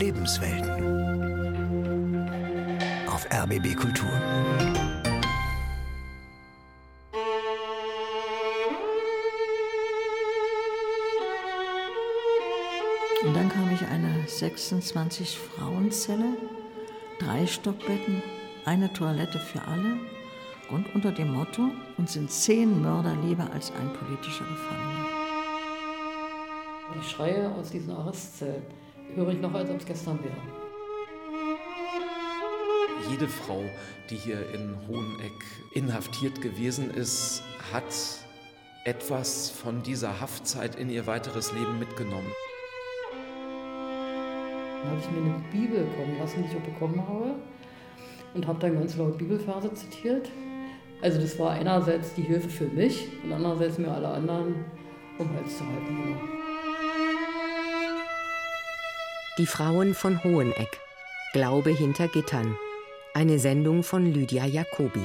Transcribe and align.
Lebenswelten. 0.00 0.70
Auf 3.06 3.26
RBB 3.30 3.76
Kultur. 3.76 4.08
Und 13.22 13.34
dann 13.34 13.50
kam 13.50 13.70
ich 13.74 13.82
eine 13.88 14.26
26 14.26 15.38
Frauenzelle, 15.38 16.32
drei 17.18 17.46
Stockbetten, 17.46 18.22
eine 18.64 18.90
Toilette 18.94 19.38
für 19.38 19.60
alle 19.60 19.98
und 20.70 20.94
unter 20.94 21.12
dem 21.12 21.34
Motto, 21.34 21.70
uns 21.98 22.14
sind 22.14 22.30
zehn 22.30 22.80
Mörder 22.80 23.14
lieber 23.22 23.46
als 23.52 23.70
ein 23.72 23.92
politischer 23.92 24.46
Gefangener. 24.46 25.06
Die 26.94 27.04
Schreie 27.06 27.50
aus 27.54 27.70
diesen 27.70 27.92
Arrestzellen 27.92 28.62
höre 29.14 29.30
ich 29.30 29.40
noch, 29.40 29.54
als 29.54 29.70
ob 29.70 29.78
es 29.78 29.86
gestern 29.86 30.18
wäre. 30.22 30.36
Jede 33.10 33.28
Frau, 33.28 33.64
die 34.08 34.16
hier 34.16 34.38
in 34.54 34.76
Hoheneck 34.86 35.32
inhaftiert 35.72 36.40
gewesen 36.40 36.90
ist, 36.90 37.42
hat 37.72 37.84
etwas 38.84 39.50
von 39.50 39.82
dieser 39.82 40.20
Haftzeit 40.20 40.76
in 40.76 40.90
ihr 40.90 41.06
weiteres 41.06 41.52
Leben 41.52 41.78
mitgenommen. 41.78 42.32
Dann 44.82 44.90
habe 44.90 45.00
ich 45.00 45.10
mir 45.10 45.34
eine 45.34 45.44
Bibel 45.50 45.86
kommen 45.96 46.18
lassen, 46.18 46.42
die 46.42 46.50
ich 46.50 46.56
auch 46.56 46.72
bekommen 46.72 47.06
habe, 47.06 47.34
und 48.34 48.46
habe 48.46 48.58
dann 48.60 48.74
ganz 48.74 48.96
laut 48.96 49.18
Bibelverse 49.18 49.72
zitiert. 49.74 50.30
Also 51.02 51.20
das 51.20 51.38
war 51.38 51.52
einerseits 51.52 52.14
die 52.14 52.22
Hilfe 52.22 52.48
für 52.48 52.66
mich 52.66 53.08
und 53.24 53.32
andererseits 53.32 53.78
mir 53.78 53.90
alle 53.90 54.08
anderen 54.08 54.64
um 55.18 55.28
Hals 55.34 55.58
zu 55.58 55.66
halten. 55.66 56.39
Die 59.38 59.46
Frauen 59.46 59.94
von 59.94 60.22
Hoheneck. 60.24 60.80
Glaube 61.32 61.70
hinter 61.70 62.08
Gittern. 62.08 62.58
Eine 63.14 63.38
Sendung 63.38 63.84
von 63.84 64.12
Lydia 64.12 64.44
Jacobi. 64.44 65.00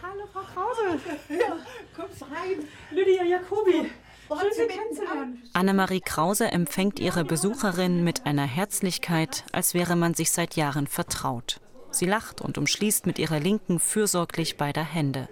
Hallo 0.00 0.24
Frau 0.32 0.40
Krause. 0.40 1.00
Ja, 1.28 1.56
kommst 1.96 2.22
rein. 2.22 2.68
Lydia 2.92 3.24
Jacobi. 3.24 3.90
Schön, 4.28 4.52
Sie 4.52 4.66
kennenzulernen. 4.66 5.42
Annemarie 5.52 6.00
Krause 6.00 6.52
empfängt 6.52 7.00
ihre 7.00 7.24
Besucherin 7.24 8.04
mit 8.04 8.24
einer 8.24 8.46
Herzlichkeit, 8.46 9.44
als 9.52 9.74
wäre 9.74 9.96
man 9.96 10.14
sich 10.14 10.30
seit 10.30 10.54
Jahren 10.54 10.86
vertraut. 10.86 11.60
Sie 11.90 12.06
lacht 12.06 12.40
und 12.40 12.58
umschließt 12.58 13.06
mit 13.06 13.18
ihrer 13.18 13.40
Linken 13.40 13.80
fürsorglich 13.80 14.56
beider 14.56 14.84
Hände. 14.84 15.28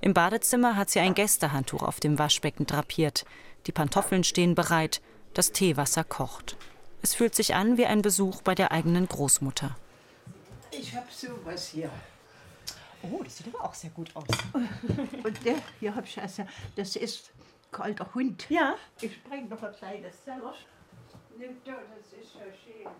Im 0.00 0.14
Badezimmer 0.14 0.76
hat 0.76 0.90
sie 0.90 1.00
ein 1.00 1.14
Gästehandtuch 1.14 1.82
auf 1.82 1.98
dem 2.00 2.18
Waschbecken 2.18 2.66
drapiert. 2.66 3.24
Die 3.66 3.72
Pantoffeln 3.72 4.22
stehen 4.22 4.54
bereit, 4.54 5.00
das 5.34 5.52
Teewasser 5.52 6.04
kocht. 6.04 6.56
Es 7.02 7.14
fühlt 7.14 7.34
sich 7.34 7.54
an 7.54 7.78
wie 7.78 7.86
ein 7.86 8.02
Besuch 8.02 8.42
bei 8.42 8.54
der 8.54 8.72
eigenen 8.72 9.08
Großmutter. 9.08 9.76
Ich 10.70 10.94
habe 10.94 11.06
sowas 11.10 11.68
hier. 11.68 11.90
Oh, 13.02 13.22
das 13.22 13.38
sieht 13.38 13.54
aber 13.54 13.64
auch 13.64 13.74
sehr 13.74 13.90
gut 13.90 14.10
aus. 14.14 14.26
Und 15.24 15.44
der 15.44 15.54
hier 15.80 15.94
habe 15.94 16.06
ich 16.06 16.20
also, 16.20 16.44
das 16.76 16.96
ist 16.96 17.30
ein 17.72 17.80
alter 17.80 18.14
Hund. 18.14 18.46
Ja. 18.48 18.74
Ich 19.00 19.22
bringe 19.24 19.48
noch 19.48 19.62
ein 19.62 19.72
kleines 19.74 20.22
Teller. 20.24 20.54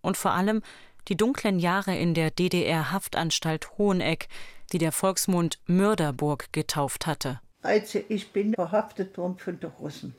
Und 0.02 0.18
vor 0.18 0.32
allem 0.32 0.62
die 1.08 1.18
dunklen 1.18 1.60
Jahre 1.60 1.98
in 1.98 2.14
der 2.14 2.32
DDR-Haftanstalt 2.32 3.78
Hoheneck, 3.78 4.28
die 4.72 4.78
der 4.78 4.92
Volksmund 4.92 5.60
Mörderburg 5.66 6.52
getauft 6.52 7.08
hatte. 7.08 7.40
Also 7.62 8.00
ich 8.10 8.32
bin 8.32 8.54
verhaftet 8.54 9.18
worden 9.18 9.38
von 9.38 9.60
den 9.60 9.72
Russen. 9.72 10.16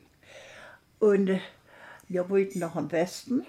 Und 0.99 1.29
äh, 1.29 1.39
wir 2.09 2.29
wollten 2.29 2.59
nach 2.59 2.75
dem 2.75 2.91
Westen. 2.91 3.45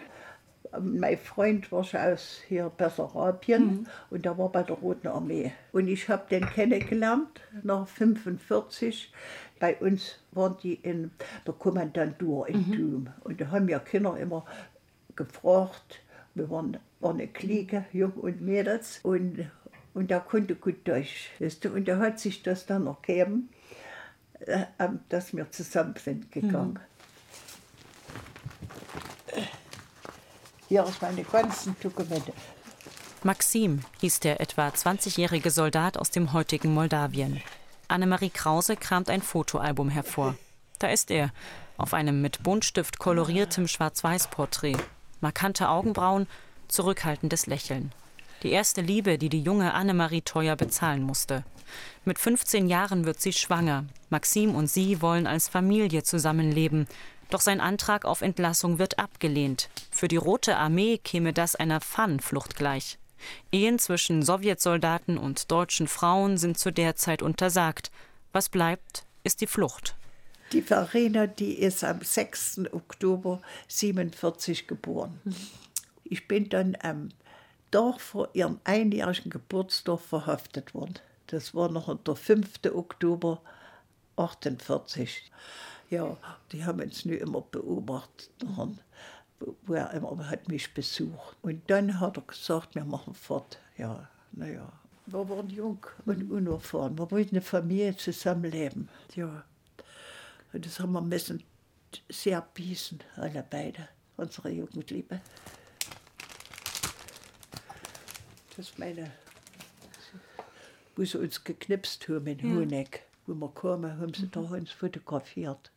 Mein 0.80 1.18
Freund 1.18 1.72
war 1.72 1.84
schon 1.84 2.02
aus 2.02 2.41
hier 2.47 2.69
Bessarabien 2.69 3.66
mhm. 3.66 3.88
und 4.09 4.25
der 4.25 4.38
war 4.38 4.52
bei 4.52 4.63
der 4.63 4.75
Roten 4.75 5.08
Armee. 5.08 5.53
Und 5.72 5.88
ich 5.88 6.09
habe 6.09 6.28
den 6.30 6.46
kennengelernt 6.46 7.41
nach 7.64 7.88
45. 7.88 9.12
Bei 9.59 9.75
uns 9.78 10.19
waren 10.31 10.58
die 10.62 10.75
in 10.75 11.12
der 11.46 11.53
Kommandantur 11.53 12.47
in 12.47 12.68
mhm. 12.68 12.74
Thum. 12.74 13.09
Und 13.22 13.41
da 13.41 13.50
haben 13.50 13.68
wir 13.68 13.79
Kinder 13.79 14.18
immer 14.18 14.46
gefragt. 15.16 16.02
Wir 16.35 16.50
waren, 16.50 16.78
waren 17.00 17.18
eine 17.18 17.28
Clique, 17.28 17.85
Jung 17.91 18.12
und 18.14 18.41
Mädels. 18.41 19.00
Und, 19.03 19.50
und 19.97 20.12
der 20.12 20.19
konnte 20.19 20.56
gut 20.56 20.88
Deutsch. 20.88 21.31
Weißt 21.40 21.66
du? 21.66 21.69
Und 21.69 21.88
da 21.88 21.97
hat 21.97 22.19
sich 22.19 22.44
das 22.44 22.68
dann 22.68 22.84
noch 22.84 23.02
gegeben, 23.02 23.50
äh, 24.41 24.66
dass 25.09 25.35
wir 25.35 25.50
zusammen 25.52 25.96
sind 25.97 26.31
gegangen. 26.31 26.80
Mhm. 29.35 29.41
Hier 30.69 30.84
ist 30.84 31.02
meine 31.02 31.24
ganzen 31.24 31.75
Dokumente. 31.81 32.31
Maxim 33.24 33.81
hieß 34.02 34.19
der 34.19 34.40
etwa 34.40 34.68
20-jährige 34.68 35.50
Soldat 35.50 35.97
aus 35.97 36.12
dem 36.12 36.34
heutigen 36.34 36.74
Moldawien. 36.74 37.41
Annemarie 37.88 38.29
Krause 38.29 38.75
kramt 38.75 39.09
ein 39.09 39.22
Fotoalbum 39.22 39.90
hervor. 39.90 40.35
Da 40.78 40.90
ist 40.90 41.09
er, 41.09 41.31
auf 41.78 41.94
einem 41.94 42.22
mit 42.22 42.44
Buntstift 42.44 43.00
koloriertem 43.00 43.68
Schwarz-Weiß-Porträt. 43.68 44.78
Markante 45.22 45.69
Augenbrauen, 45.69 46.28
zurückhaltendes 46.68 47.47
Lächeln. 47.47 47.91
Die 48.43 48.51
erste 48.51 48.81
Liebe, 48.81 49.17
die 49.17 49.29
die 49.29 49.41
junge 49.41 49.73
Annemarie 49.73 50.21
teuer 50.21 50.55
bezahlen 50.55 51.01
musste. 51.01 51.43
Mit 52.05 52.19
15 52.19 52.67
Jahren 52.67 53.05
wird 53.05 53.19
sie 53.19 53.33
schwanger. 53.33 53.85
Maxim 54.09 54.55
und 54.55 54.67
sie 54.67 55.01
wollen 55.01 55.27
als 55.27 55.49
Familie 55.49 56.03
zusammenleben. 56.03 56.87
Doch 57.29 57.41
sein 57.41 57.59
Antrag 57.59 58.05
auf 58.05 58.21
Entlassung 58.21 58.79
wird 58.79 58.99
abgelehnt. 58.99 59.69
Für 59.91 60.07
die 60.07 60.17
Rote 60.17 60.55
Armee 60.55 60.97
käme 60.97 61.33
das 61.33 61.55
einer 61.55 61.81
Pfannenflucht 61.81 62.55
gleich. 62.55 62.99
Ehen 63.51 63.79
zwischen 63.79 64.21
Sowjetsoldaten 64.21 65.17
und 65.17 65.51
deutschen 65.51 65.87
Frauen 65.87 66.37
sind 66.37 66.57
zu 66.57 66.71
der 66.71 66.95
Zeit 66.95 67.21
untersagt. 67.21 67.91
Was 68.31 68.49
bleibt, 68.49 69.05
ist 69.23 69.41
die 69.41 69.47
Flucht. 69.47 69.95
Die 70.53 70.61
Verena, 70.61 71.28
die 71.28 71.53
ist 71.53 71.83
am 71.83 72.01
6. 72.01 72.61
Oktober 72.72 73.41
47 73.67 74.67
geboren. 74.67 75.19
Ich 76.05 76.28
bin 76.28 76.47
dann 76.47 76.78
am 76.81 77.09
Tag 77.72 77.99
vor 78.02 78.29
ihrem 78.34 78.59
einjährigen 78.64 79.29
Geburtstag 79.29 79.99
verhaftet 79.99 80.73
worden. 80.73 80.99
Das 81.28 81.53
war 81.53 81.69
noch 81.69 81.96
der 82.03 82.16
5. 82.16 82.59
Oktober 82.73 83.41
48. 84.16 85.31
Ja, 85.90 86.17
die 86.52 86.66
haben 86.66 86.81
uns 86.81 87.05
nur 87.05 87.17
immer 87.17 87.41
beobachtet. 87.41 88.29
Wo 89.64 89.73
er 89.73 89.91
immer 89.91 90.29
hat 90.29 90.47
mich 90.47 90.73
besucht. 90.73 91.37
Und 91.41 91.69
dann 91.69 91.99
hat 91.99 92.17
er 92.17 92.23
gesagt, 92.23 92.75
wir 92.75 92.85
machen 92.85 93.14
fort. 93.14 93.59
Ja, 93.78 94.09
naja. 94.31 94.72
Wir 95.05 95.29
waren 95.29 95.49
jung 95.49 95.85
und 96.05 96.31
unerfahren. 96.31 96.97
Wir 96.97 97.09
wollten 97.11 97.35
eine 97.35 97.41
Familie 97.41 97.96
zusammenleben. 97.96 98.90
Ja. 99.16 99.43
Und 100.53 100.66
das 100.66 100.79
haben 100.79 100.91
wir 100.93 101.02
müssen 101.02 101.43
sehr 102.09 102.41
biesen, 102.53 102.99
alle 103.16 103.46
beide, 103.49 103.87
unsere 104.17 104.49
Jugendliebe. 104.49 105.22
Das 108.57 108.69
ist 108.69 108.79
meine, 108.79 109.11
wo 110.95 111.05
sie 111.05 111.19
uns 111.19 111.43
geknipst 111.43 112.09
haben 112.09 112.25
in 112.25 112.39
ja. 112.39 112.55
Hoheneck. 112.55 113.03
Wo 113.27 113.35
wir 113.35 113.49
kamen, 113.49 113.99
haben 113.99 114.13
sie 114.13 114.23
mhm. 114.23 114.31
da 114.31 114.39
uns 114.39 114.71
fotografiert. 114.71 115.71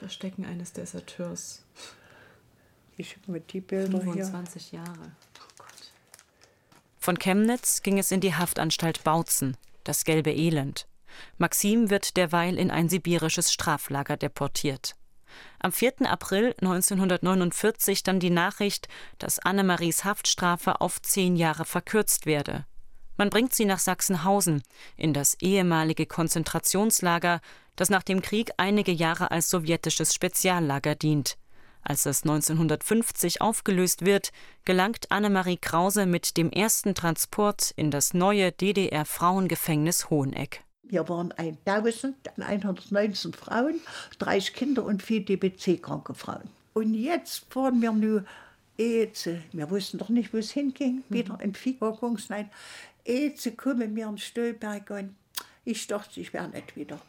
Verstecken 0.00 0.44
eines 0.44 0.72
Deserteurs. 0.72 1.64
Ich 2.96 3.16
habe 3.16 3.32
mir 3.32 3.40
die 3.40 3.60
Bilder 3.60 4.00
25 4.00 4.66
hier. 4.66 4.80
Jahre. 4.80 5.12
Oh 5.38 5.64
Von 6.98 7.18
Chemnitz 7.18 7.82
ging 7.82 7.98
es 7.98 8.10
in 8.10 8.20
die 8.20 8.34
Haftanstalt 8.34 9.04
Bautzen, 9.04 9.56
das 9.84 10.04
gelbe 10.04 10.32
Elend. 10.32 10.88
Maxim 11.38 11.88
wird 11.88 12.16
derweil 12.16 12.58
in 12.58 12.70
ein 12.70 12.88
sibirisches 12.88 13.52
Straflager 13.52 14.16
deportiert. 14.16 14.96
Am 15.66 15.72
4. 15.72 16.08
April 16.08 16.54
1949 16.60 18.04
dann 18.04 18.20
die 18.20 18.30
Nachricht, 18.30 18.86
dass 19.18 19.40
Annemaries 19.40 20.04
Haftstrafe 20.04 20.80
auf 20.80 21.02
zehn 21.02 21.34
Jahre 21.34 21.64
verkürzt 21.64 22.24
werde. 22.24 22.66
Man 23.16 23.30
bringt 23.30 23.52
sie 23.52 23.64
nach 23.64 23.80
Sachsenhausen, 23.80 24.62
in 24.96 25.12
das 25.12 25.34
ehemalige 25.40 26.06
Konzentrationslager, 26.06 27.40
das 27.74 27.90
nach 27.90 28.04
dem 28.04 28.22
Krieg 28.22 28.52
einige 28.58 28.92
Jahre 28.92 29.32
als 29.32 29.50
sowjetisches 29.50 30.14
Speziallager 30.14 30.94
dient. 30.94 31.36
Als 31.82 32.06
es 32.06 32.22
1950 32.22 33.40
aufgelöst 33.40 34.06
wird, 34.06 34.30
gelangt 34.64 35.10
Annemarie 35.10 35.58
Krause 35.58 36.06
mit 36.06 36.36
dem 36.36 36.52
ersten 36.52 36.94
Transport 36.94 37.72
in 37.74 37.90
das 37.90 38.14
neue 38.14 38.52
DDR-Frauengefängnis 38.52 40.10
Hoheneck. 40.10 40.62
Wir 40.88 41.08
waren 41.08 41.32
1119 41.32 43.32
Frauen, 43.32 43.80
30 44.18 44.54
Kinder 44.54 44.84
und 44.84 45.02
vier 45.02 45.24
DBC-kranke 45.24 46.14
Frauen. 46.14 46.48
Und 46.74 46.94
jetzt 46.94 47.46
fahren 47.50 47.80
wir 47.80 47.92
nur 47.92 48.24
jetzt, 48.76 49.28
wir 49.52 49.70
wussten 49.70 49.98
doch 49.98 50.08
nicht, 50.08 50.32
wo 50.32 50.38
es 50.38 50.50
hinging, 50.50 51.02
wieder 51.08 51.34
mhm. 51.34 51.40
in 51.40 51.54
Viehwirkungsnein. 51.54 52.50
Jetzt 53.04 53.56
kommen 53.56 53.96
wir 53.96 54.08
in 54.08 54.18
Stolberg 54.18 54.90
und 54.90 55.14
ich 55.64 55.86
dachte, 55.86 56.20
ich 56.20 56.32
wäre 56.32 56.48
nicht 56.48 56.76
wieder. 56.76 57.00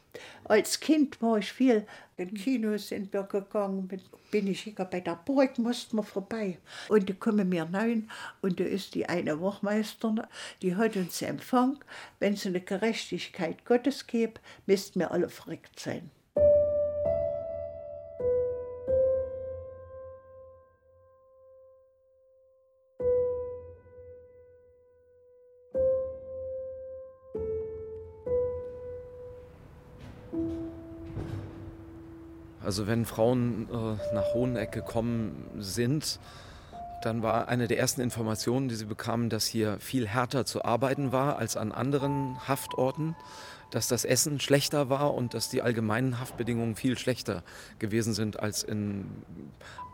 Als 0.46 0.80
Kind 0.80 1.22
war 1.22 1.38
ich 1.38 1.52
viel 1.52 1.86
in 2.18 2.34
Kinos 2.34 2.88
sind 2.88 3.14
wir 3.14 3.24
gegangen, 3.24 3.88
bin 4.32 4.48
ich 4.48 4.62
hier 4.62 4.74
bei 4.74 5.00
der 5.00 5.16
Burg, 5.16 5.58
mussten 5.58 5.98
wir 5.98 6.04
vorbei. 6.04 6.58
Und 6.90 7.10
da 7.10 7.14
kommen 7.14 7.52
wir 7.52 7.64
rein 7.74 8.10
und 8.42 8.60
da 8.60 8.64
ist 8.64 8.96
die 8.96 9.08
eine 9.08 9.42
Wachmeisterin, 9.42 10.22
die 10.62 10.76
hat 10.76 10.96
uns 10.96 11.22
empfangen. 11.22 11.80
Wenn 12.20 12.34
es 12.34 12.46
eine 12.46 12.62
Gerechtigkeit 12.62 13.66
Gottes 13.66 14.08
gibt, 14.08 14.42
müssten 14.66 15.00
wir 15.00 15.12
alle 15.12 15.30
verrückt 15.30 15.80
sein. 15.80 16.12
Also 32.78 32.86
wenn 32.86 33.06
Frauen 33.06 33.68
äh, 33.72 34.14
nach 34.14 34.36
Hoheneck 34.36 34.72
gekommen 34.72 35.50
sind, 35.58 36.20
dann 37.02 37.24
war 37.24 37.48
eine 37.48 37.68
der 37.68 37.80
ersten 37.80 38.02
Informationen, 38.02 38.70
die 38.70 38.76
sie 38.76 38.86
bekamen, 38.86 39.32
dass 39.32 39.48
hier 39.48 39.80
viel 39.80 40.08
härter 40.08 40.46
zu 40.46 40.64
arbeiten 40.64 41.12
war 41.12 41.40
als 41.40 41.58
an 41.58 41.72
anderen 41.72 42.38
Haftorten, 42.48 43.16
dass 43.72 43.88
das 43.88 44.06
Essen 44.06 44.40
schlechter 44.40 44.92
war 44.92 45.16
und 45.16 45.34
dass 45.34 45.50
die 45.50 45.64
allgemeinen 45.64 46.20
Haftbedingungen 46.20 46.76
viel 46.76 47.00
schlechter 47.00 47.42
gewesen 47.80 48.14
sind 48.14 48.40
als 48.40 48.62
in 48.62 49.10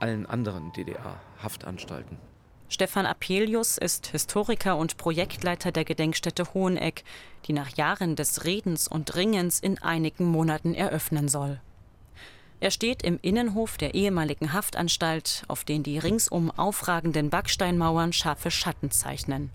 allen 0.01 0.25
anderen 0.25 0.73
DDR-Haftanstalten. 0.73 2.17
Stefan 2.67 3.05
Apelius 3.05 3.77
ist 3.77 4.07
Historiker 4.07 4.75
und 4.75 4.97
Projektleiter 4.97 5.71
der 5.71 5.85
Gedenkstätte 5.85 6.53
Hoheneck, 6.53 7.05
die 7.45 7.53
nach 7.53 7.77
Jahren 7.77 8.17
des 8.17 8.43
Redens 8.43 8.89
und 8.89 9.15
Ringens 9.15 9.61
in 9.61 9.81
einigen 9.81 10.25
Monaten 10.25 10.73
eröffnen 10.73 11.29
soll. 11.29 11.61
Er 12.63 12.71
steht 12.71 13.03
im 13.03 13.19
Innenhof 13.21 13.75
der 13.75 13.93
ehemaligen 13.93 14.53
Haftanstalt, 14.53 15.43
auf 15.49 15.65
den 15.65 15.83
die 15.83 15.97
ringsum 15.97 16.49
aufragenden 16.49 17.29
Backsteinmauern 17.29 18.13
scharfe 18.13 18.51
Schatten 18.51 18.89
zeichnen. 18.89 19.49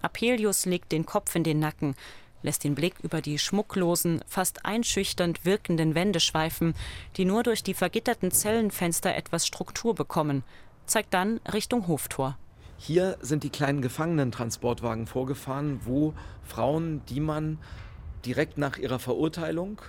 Apelius 0.00 0.64
legt 0.64 0.92
den 0.92 1.04
Kopf 1.04 1.34
in 1.34 1.42
den 1.42 1.58
Nacken, 1.58 1.96
lässt 2.44 2.62
den 2.62 2.76
Blick 2.76 2.94
über 3.02 3.20
die 3.20 3.40
schmucklosen, 3.40 4.20
fast 4.28 4.64
einschüchternd 4.64 5.44
wirkenden 5.44 5.96
Wände 5.96 6.20
schweifen, 6.20 6.74
die 7.16 7.24
nur 7.24 7.42
durch 7.42 7.64
die 7.64 7.74
vergitterten 7.74 8.30
Zellenfenster 8.30 9.12
etwas 9.16 9.44
Struktur 9.44 9.96
bekommen, 9.96 10.44
zeigt 10.86 11.12
dann 11.14 11.40
Richtung 11.52 11.88
Hoftor. 11.88 12.38
Hier 12.78 13.18
sind 13.22 13.42
die 13.42 13.50
kleinen 13.50 13.82
Gefangenentransportwagen 13.82 15.08
vorgefahren, 15.08 15.80
wo 15.82 16.14
Frauen, 16.44 17.02
die 17.08 17.18
man 17.18 17.58
direkt 18.24 18.56
nach 18.56 18.78
ihrer 18.78 19.00
Verurteilung 19.00 19.82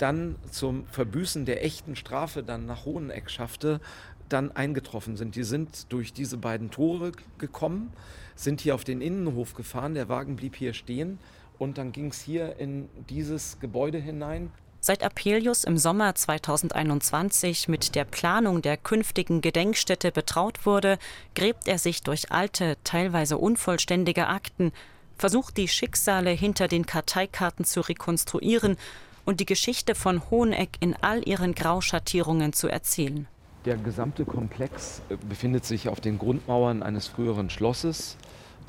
dann 0.00 0.36
zum 0.50 0.86
Verbüßen 0.86 1.44
der 1.44 1.64
echten 1.64 1.96
Strafe 1.96 2.42
dann 2.42 2.66
nach 2.66 2.84
Hoheneck 2.84 3.30
schaffte, 3.30 3.80
dann 4.28 4.52
eingetroffen 4.52 5.16
sind. 5.16 5.36
Die 5.36 5.42
sind 5.42 5.92
durch 5.92 6.12
diese 6.12 6.36
beiden 6.36 6.70
Tore 6.70 7.12
gekommen, 7.38 7.92
sind 8.36 8.60
hier 8.60 8.74
auf 8.74 8.84
den 8.84 9.00
Innenhof 9.00 9.54
gefahren, 9.54 9.94
der 9.94 10.08
Wagen 10.08 10.36
blieb 10.36 10.56
hier 10.56 10.72
stehen 10.72 11.18
und 11.58 11.78
dann 11.78 11.92
ging 11.92 12.06
es 12.06 12.20
hier 12.20 12.56
in 12.58 12.88
dieses 13.08 13.58
Gebäude 13.60 13.98
hinein. 13.98 14.50
Seit 14.82 15.02
Apelius 15.02 15.64
im 15.64 15.76
Sommer 15.76 16.14
2021 16.14 17.68
mit 17.68 17.94
der 17.94 18.06
Planung 18.06 18.62
der 18.62 18.78
künftigen 18.78 19.42
Gedenkstätte 19.42 20.10
betraut 20.10 20.64
wurde, 20.64 20.98
gräbt 21.34 21.68
er 21.68 21.78
sich 21.78 22.02
durch 22.02 22.32
alte, 22.32 22.78
teilweise 22.82 23.36
unvollständige 23.36 24.26
Akten, 24.28 24.72
versucht 25.18 25.58
die 25.58 25.68
Schicksale 25.68 26.30
hinter 26.30 26.66
den 26.66 26.86
Karteikarten 26.86 27.66
zu 27.66 27.82
rekonstruieren 27.82 28.78
und 29.24 29.40
die 29.40 29.46
Geschichte 29.46 29.94
von 29.94 30.30
Hoheneck 30.30 30.70
in 30.80 30.96
all 31.00 31.26
ihren 31.26 31.54
Grauschattierungen 31.54 32.52
zu 32.52 32.68
erzählen. 32.68 33.26
Der 33.64 33.76
gesamte 33.76 34.24
Komplex 34.24 35.02
äh, 35.10 35.16
befindet 35.28 35.64
sich 35.64 35.88
auf 35.88 36.00
den 36.00 36.18
Grundmauern 36.18 36.82
eines 36.82 37.06
früheren 37.06 37.50
Schlosses, 37.50 38.16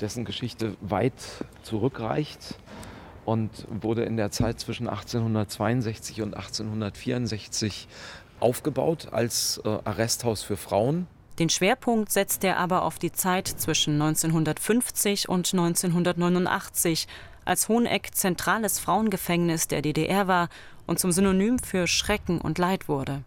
dessen 0.00 0.24
Geschichte 0.24 0.76
weit 0.80 1.14
zurückreicht 1.62 2.56
und 3.24 3.50
wurde 3.70 4.04
in 4.04 4.16
der 4.16 4.30
Zeit 4.30 4.60
zwischen 4.60 4.88
1862 4.88 6.22
und 6.22 6.34
1864 6.34 7.88
aufgebaut 8.40 9.08
als 9.12 9.62
äh, 9.64 9.68
Arresthaus 9.84 10.42
für 10.42 10.56
Frauen. 10.56 11.06
Den 11.38 11.48
Schwerpunkt 11.48 12.12
setzt 12.12 12.44
er 12.44 12.58
aber 12.58 12.82
auf 12.82 12.98
die 12.98 13.12
Zeit 13.12 13.48
zwischen 13.48 13.94
1950 13.94 15.28
und 15.28 15.50
1989, 15.52 17.08
als 17.44 17.68
Hoheneck 17.68 18.14
zentrales 18.14 18.78
Frauengefängnis 18.78 19.68
der 19.68 19.82
DDR 19.82 20.28
war 20.28 20.48
und 20.86 20.98
zum 20.98 21.12
Synonym 21.12 21.58
für 21.58 21.86
Schrecken 21.86 22.40
und 22.40 22.58
Leid 22.58 22.88
wurde. 22.88 23.22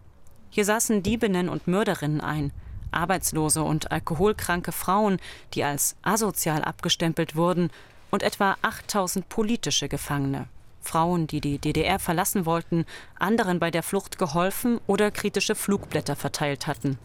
Hier 0.50 0.64
saßen 0.64 1.02
Diebinnen 1.02 1.48
und 1.48 1.66
Mörderinnen 1.66 2.20
ein, 2.20 2.52
arbeitslose 2.90 3.62
und 3.62 3.92
alkoholkranke 3.92 4.72
Frauen, 4.72 5.18
die 5.54 5.64
als 5.64 5.96
asozial 6.02 6.62
abgestempelt 6.62 7.36
wurden, 7.36 7.70
und 8.10 8.22
etwa 8.22 8.56
8000 8.62 9.28
politische 9.28 9.88
Gefangene. 9.88 10.46
Frauen, 10.80 11.26
die 11.26 11.40
die 11.40 11.58
DDR 11.58 11.98
verlassen 11.98 12.46
wollten, 12.46 12.86
anderen 13.18 13.58
bei 13.58 13.70
der 13.70 13.82
Flucht 13.82 14.18
geholfen 14.18 14.80
oder 14.86 15.10
kritische 15.10 15.54
Flugblätter 15.54 16.16
verteilt 16.16 16.66
hatten. 16.66 16.98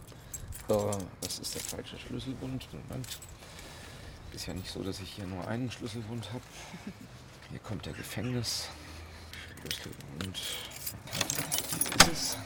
Oh, 0.68 0.90
das 1.20 1.40
ist 1.40 1.54
der 1.54 1.62
falsche 1.62 1.98
Schlüsselbund. 1.98 2.68
Moment. 2.88 3.18
Ist 4.34 4.46
ja 4.46 4.54
nicht 4.54 4.70
so, 4.70 4.82
dass 4.82 5.00
ich 5.00 5.10
hier 5.10 5.26
nur 5.26 5.46
einen 5.46 5.70
Schlüsselbund 5.70 6.32
habe. 6.32 6.42
Hier 7.50 7.58
kommt 7.58 7.84
der 7.84 7.92
Gefängnis. 7.92 8.68
Und 10.24 10.36
ist 12.00 12.12
es. 12.12 12.36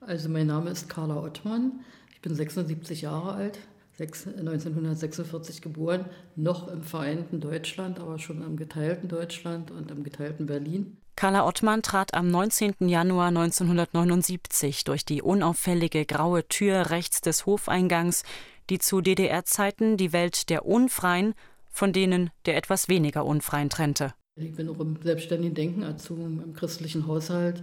Also 0.00 0.28
mein 0.28 0.46
Name 0.46 0.70
ist 0.70 0.88
Carla 0.88 1.22
Ottmann. 1.22 1.80
Ich 2.12 2.20
bin 2.20 2.34
76 2.34 3.02
Jahre 3.02 3.34
alt, 3.34 3.58
1946 3.98 5.60
geboren, 5.60 6.06
noch 6.34 6.68
im 6.68 6.82
vereinten 6.82 7.40
Deutschland, 7.40 8.00
aber 8.00 8.18
schon 8.18 8.42
im 8.42 8.56
geteilten 8.56 9.08
Deutschland 9.08 9.70
und 9.70 9.90
im 9.90 10.04
geteilten 10.04 10.46
Berlin. 10.46 10.96
Carla 11.16 11.46
Ottmann 11.46 11.82
trat 11.82 12.12
am 12.14 12.28
19. 12.30 12.88
Januar 12.88 13.28
1979 13.28 14.84
durch 14.84 15.04
die 15.04 15.22
unauffällige 15.22 16.04
graue 16.06 16.46
Tür 16.48 16.90
rechts 16.90 17.20
des 17.20 17.46
Hofeingangs 17.46 18.24
die 18.70 18.78
zu 18.78 19.00
DDR-Zeiten 19.00 19.96
die 19.96 20.12
Welt 20.12 20.48
der 20.48 20.66
Unfreien 20.66 21.34
von 21.74 21.92
denen 21.92 22.30
der 22.46 22.56
etwas 22.56 22.88
weniger 22.88 23.26
Unfreien 23.26 23.68
trennte. 23.68 24.14
Ich 24.36 24.54
bin 24.54 24.68
auch 24.68 24.78
im 24.80 24.96
selbstständigen 25.02 25.54
Denken 25.54 25.82
erzogen, 25.82 26.40
im 26.42 26.54
christlichen 26.54 27.06
Haushalt. 27.06 27.62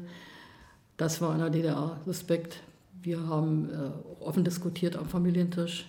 Das 0.98 1.22
war 1.22 1.34
in 1.34 1.40
der 1.40 1.50
DDR 1.50 2.00
Respekt. 2.06 2.62
Wir 3.02 3.28
haben 3.28 3.70
äh, 3.70 4.24
offen 4.24 4.44
diskutiert 4.44 4.96
am 4.96 5.08
Familientisch. 5.08 5.88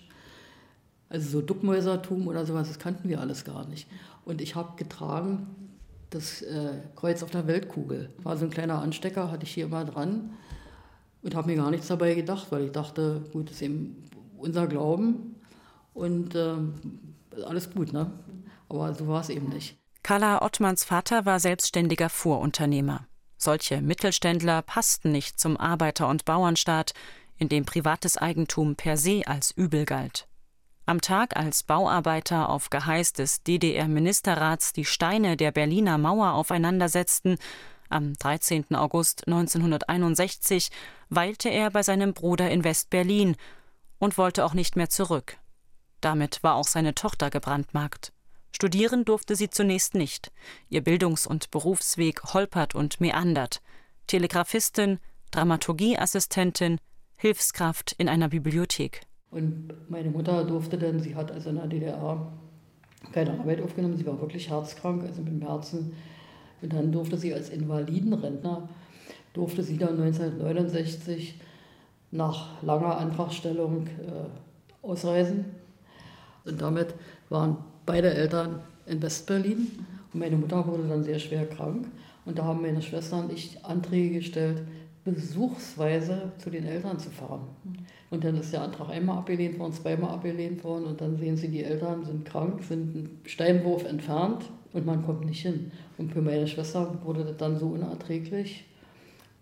Also 1.09 1.28
so 1.28 1.42
Duckmäusertum 1.42 2.26
oder 2.26 2.47
sowas, 2.47 2.69
das 2.69 2.78
kannten 2.78 3.09
wir 3.09 3.21
alles 3.21 3.45
gar 3.45 3.66
nicht. 3.66 3.87
Und 4.25 4.40
ich 4.40 4.54
habe 4.54 4.76
getragen 4.76 5.62
das 6.14 6.42
äh, 6.42 6.81
Kreuz 6.97 7.23
auf 7.23 7.31
der 7.31 7.47
Weltkugel. 7.47 8.11
War 8.23 8.37
so 8.37 8.45
ein 8.45 8.50
kleiner 8.50 8.81
Anstecker, 8.81 9.31
hatte 9.31 9.45
ich 9.45 9.54
hier 9.54 9.66
immer 9.66 9.85
dran 9.85 10.31
und 11.23 11.35
habe 11.35 11.49
mir 11.50 11.57
gar 11.57 11.71
nichts 11.71 11.88
dabei 11.88 12.14
gedacht, 12.14 12.49
weil 12.50 12.66
ich 12.66 12.73
dachte, 12.73 13.25
gut, 13.33 13.49
das 13.49 13.57
ist 13.57 13.62
eben 13.62 14.04
unser 14.37 14.66
Glauben 14.66 15.37
und 15.95 16.35
äh, 16.35 16.54
alles 17.47 17.71
gut, 17.71 17.92
ne? 17.92 18.12
Aber 18.69 18.95
so 18.95 19.07
war 19.07 19.21
es 19.21 19.28
eben 19.28 19.49
nicht. 19.49 19.76
Carla 20.02 20.42
Ottmanns 20.42 20.85
Vater 20.85 21.26
war 21.26 21.38
selbstständiger 21.38 22.09
Fuhrunternehmer. 22.09 23.07
Solche 23.37 23.83
Mittelständler 23.83 24.62
passten 24.62 25.12
nicht 25.12 25.38
zum 25.38 25.57
Arbeiter- 25.57 26.09
und 26.09 26.25
Bauernstaat. 26.25 26.92
in 27.38 27.49
dem 27.49 27.64
privates 27.64 28.16
Eigentum 28.16 28.76
per 28.76 28.97
se 28.97 29.23
als 29.26 29.50
übel 29.50 29.85
galt. 29.85 30.28
Am 30.85 31.01
Tag, 31.01 31.37
als 31.37 31.62
Bauarbeiter 31.62 32.49
auf 32.49 32.69
Geheiß 32.69 33.12
des 33.12 33.45
DDR-Ministerrats 33.45 34.73
die 34.73 34.85
Steine 34.85 35.37
der 35.37 35.53
Berliner 35.53 35.97
Mauer 35.97 36.33
aufeinandersetzten, 36.33 37.39
am 37.89 38.15
13. 38.15 38.75
August 38.75 39.29
1961, 39.29 40.71
weilte 41.09 41.51
er 41.51 41.71
bei 41.71 41.85
seinem 41.85 42.15
Bruder 42.15 42.51
in 42.51 42.65
West-Berlin 42.65 43.37
und 43.99 44.19
wollte 44.19 44.45
auch 44.45 44.55
nicht 44.55 44.75
mehr 44.75 44.89
zurück. 44.89 45.37
Damit 46.01 46.43
war 46.43 46.57
auch 46.57 46.67
seine 46.67 46.97
Tochter 46.97 47.31
gebrandmarkt. 47.31 48.12
Studieren 48.51 49.05
durfte 49.05 49.37
sie 49.37 49.51
zunächst 49.51 49.95
nicht. 49.95 50.33
Ihr 50.69 50.83
Bildungs- 50.83 51.29
und 51.29 51.53
Berufsweg 51.53 52.35
holpert 52.35 52.75
und 52.75 53.01
meandert. 53.01 53.62
Telegrafistin, 54.09 54.99
Dramaturgieassistentin, 55.31 56.79
Hilfskraft 57.17 57.93
in 57.93 58.09
einer 58.09 58.29
Bibliothek. 58.29 59.03
Und 59.33 59.71
meine 59.89 60.11
Mutter 60.11 60.45
durfte 60.45 60.79
dann, 60.79 61.01
sie 61.01 61.17
hat 61.17 61.33
also 61.33 61.51
in 61.51 61.57
der 61.57 61.67
DDR 61.67 62.33
keine 63.12 63.33
Arbeit 63.33 63.62
aufgenommen, 63.62 63.97
sie 63.97 64.07
war 64.07 64.21
wirklich 64.21 64.49
herzkrank, 64.49 65.03
also 65.03 65.23
mit 65.23 65.33
dem 65.33 65.43
Herzen. 65.43 65.93
Und 66.61 66.73
dann 66.73 66.93
durfte 66.93 67.17
sie 67.17 67.35
als 67.35 67.49
Invalidenrentner, 67.49 68.69
durfte 69.33 69.62
sie 69.62 69.79
dann 69.79 70.01
1969 70.01 71.41
nach 72.11 72.62
langer 72.62 72.99
Antragstellung 72.99 73.87
äh, 73.87 74.87
ausreisen. 74.87 75.47
Und 76.45 76.61
damit 76.61 76.95
waren 77.31 77.57
beide 77.87 78.12
Eltern 78.12 78.61
in 78.87 79.01
Westberlin 79.01 79.69
und 80.12 80.21
meine 80.21 80.37
Mutter 80.37 80.67
wurde 80.67 80.87
dann 80.89 81.03
sehr 81.03 81.19
schwer 81.19 81.47
krank. 81.47 81.87
Und 82.25 82.39
da 82.39 82.45
haben 82.45 82.62
meine 82.62 82.83
Schwester 82.83 83.19
und 83.19 83.33
ich 83.33 83.65
Anträge 83.65 84.19
gestellt, 84.19 84.62
besuchsweise 85.05 86.33
zu 86.39 86.51
den 86.51 86.65
Eltern 86.65 86.99
zu 86.99 87.11
fahren. 87.11 87.49
Und 88.11 88.25
dann 88.25 88.37
ist 88.37 88.53
der 88.53 88.63
Antrag 88.63 88.91
einmal 88.91 89.19
abgelehnt 89.19 89.59
worden, 89.59 89.73
zweimal 89.73 90.11
abgelehnt 90.11 90.63
worden 90.63 90.85
und 90.85 91.01
dann 91.01 91.17
sehen 91.17 91.37
Sie, 91.37 91.49
die 91.49 91.65
Eltern 91.65 92.05
sind 92.05 92.25
krank, 92.25 92.63
sind 92.63 92.95
einen 92.95 93.21
Steinwurf 93.25 93.85
entfernt 93.85 94.51
und 94.73 94.87
man 94.87 95.05
kommt 95.05 95.25
nicht 95.25 95.43
hin. 95.43 95.73
Und 95.99 96.13
für 96.13 96.23
meine 96.23 96.47
Schwester 96.47 96.99
wurde 97.05 97.25
das 97.25 97.37
dann 97.37 97.59
so 97.59 97.67
unerträglich, 97.67 98.65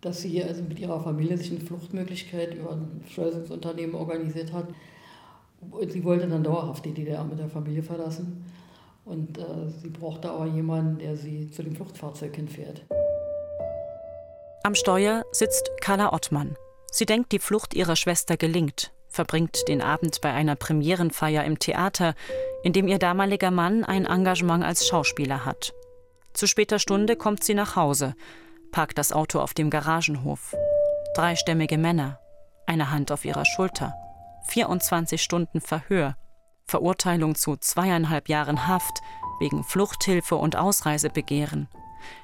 dass 0.00 0.22
sie 0.22 0.42
also 0.42 0.62
mit 0.62 0.78
ihrer 0.78 1.00
Familie 1.00 1.36
sich 1.36 1.50
eine 1.50 1.60
Fluchtmöglichkeit 1.60 2.54
über 2.54 2.72
ein 2.72 3.02
Schleusensunternehmen 3.06 3.94
organisiert 3.94 4.52
hat. 4.52 4.68
Und 5.70 5.92
sie 5.92 6.02
wollte 6.04 6.26
dann 6.26 6.42
dauerhaft 6.42 6.86
die 6.86 6.94
DDR 6.94 7.22
mit 7.24 7.38
der 7.38 7.50
Familie 7.50 7.82
verlassen. 7.82 8.44
Und 9.04 9.36
äh, 9.36 9.68
sie 9.82 9.88
brauchte 9.88 10.30
aber 10.30 10.46
jemanden, 10.46 10.98
der 10.98 11.16
sie 11.16 11.50
zu 11.50 11.62
dem 11.62 11.74
Fluchtfahrzeug 11.74 12.34
hinfährt. 12.34 12.82
Am 14.62 14.74
Steuer 14.74 15.24
sitzt 15.32 15.70
Carla 15.80 16.12
Ottmann. 16.12 16.54
Sie 16.92 17.06
denkt, 17.06 17.32
die 17.32 17.38
Flucht 17.38 17.72
ihrer 17.72 17.96
Schwester 17.96 18.36
gelingt, 18.36 18.92
verbringt 19.08 19.66
den 19.68 19.80
Abend 19.80 20.20
bei 20.20 20.32
einer 20.32 20.54
Premierenfeier 20.54 21.44
im 21.44 21.58
Theater, 21.58 22.14
in 22.62 22.74
dem 22.74 22.86
ihr 22.86 22.98
damaliger 22.98 23.50
Mann 23.50 23.84
ein 23.84 24.04
Engagement 24.04 24.62
als 24.62 24.86
Schauspieler 24.86 25.46
hat. 25.46 25.72
Zu 26.34 26.46
später 26.46 26.78
Stunde 26.78 27.16
kommt 27.16 27.42
sie 27.42 27.54
nach 27.54 27.74
Hause, 27.74 28.14
parkt 28.70 28.98
das 28.98 29.12
Auto 29.12 29.40
auf 29.40 29.54
dem 29.54 29.70
Garagenhof. 29.70 30.54
Dreistämmige 31.14 31.78
Männer, 31.78 32.20
eine 32.66 32.90
Hand 32.90 33.12
auf 33.12 33.24
ihrer 33.24 33.46
Schulter, 33.46 33.94
24 34.48 35.22
Stunden 35.22 35.62
Verhör, 35.62 36.16
Verurteilung 36.66 37.34
zu 37.34 37.56
zweieinhalb 37.56 38.28
Jahren 38.28 38.68
Haft 38.68 39.00
wegen 39.40 39.64
Fluchthilfe 39.64 40.36
und 40.36 40.54
Ausreisebegehren, 40.54 41.68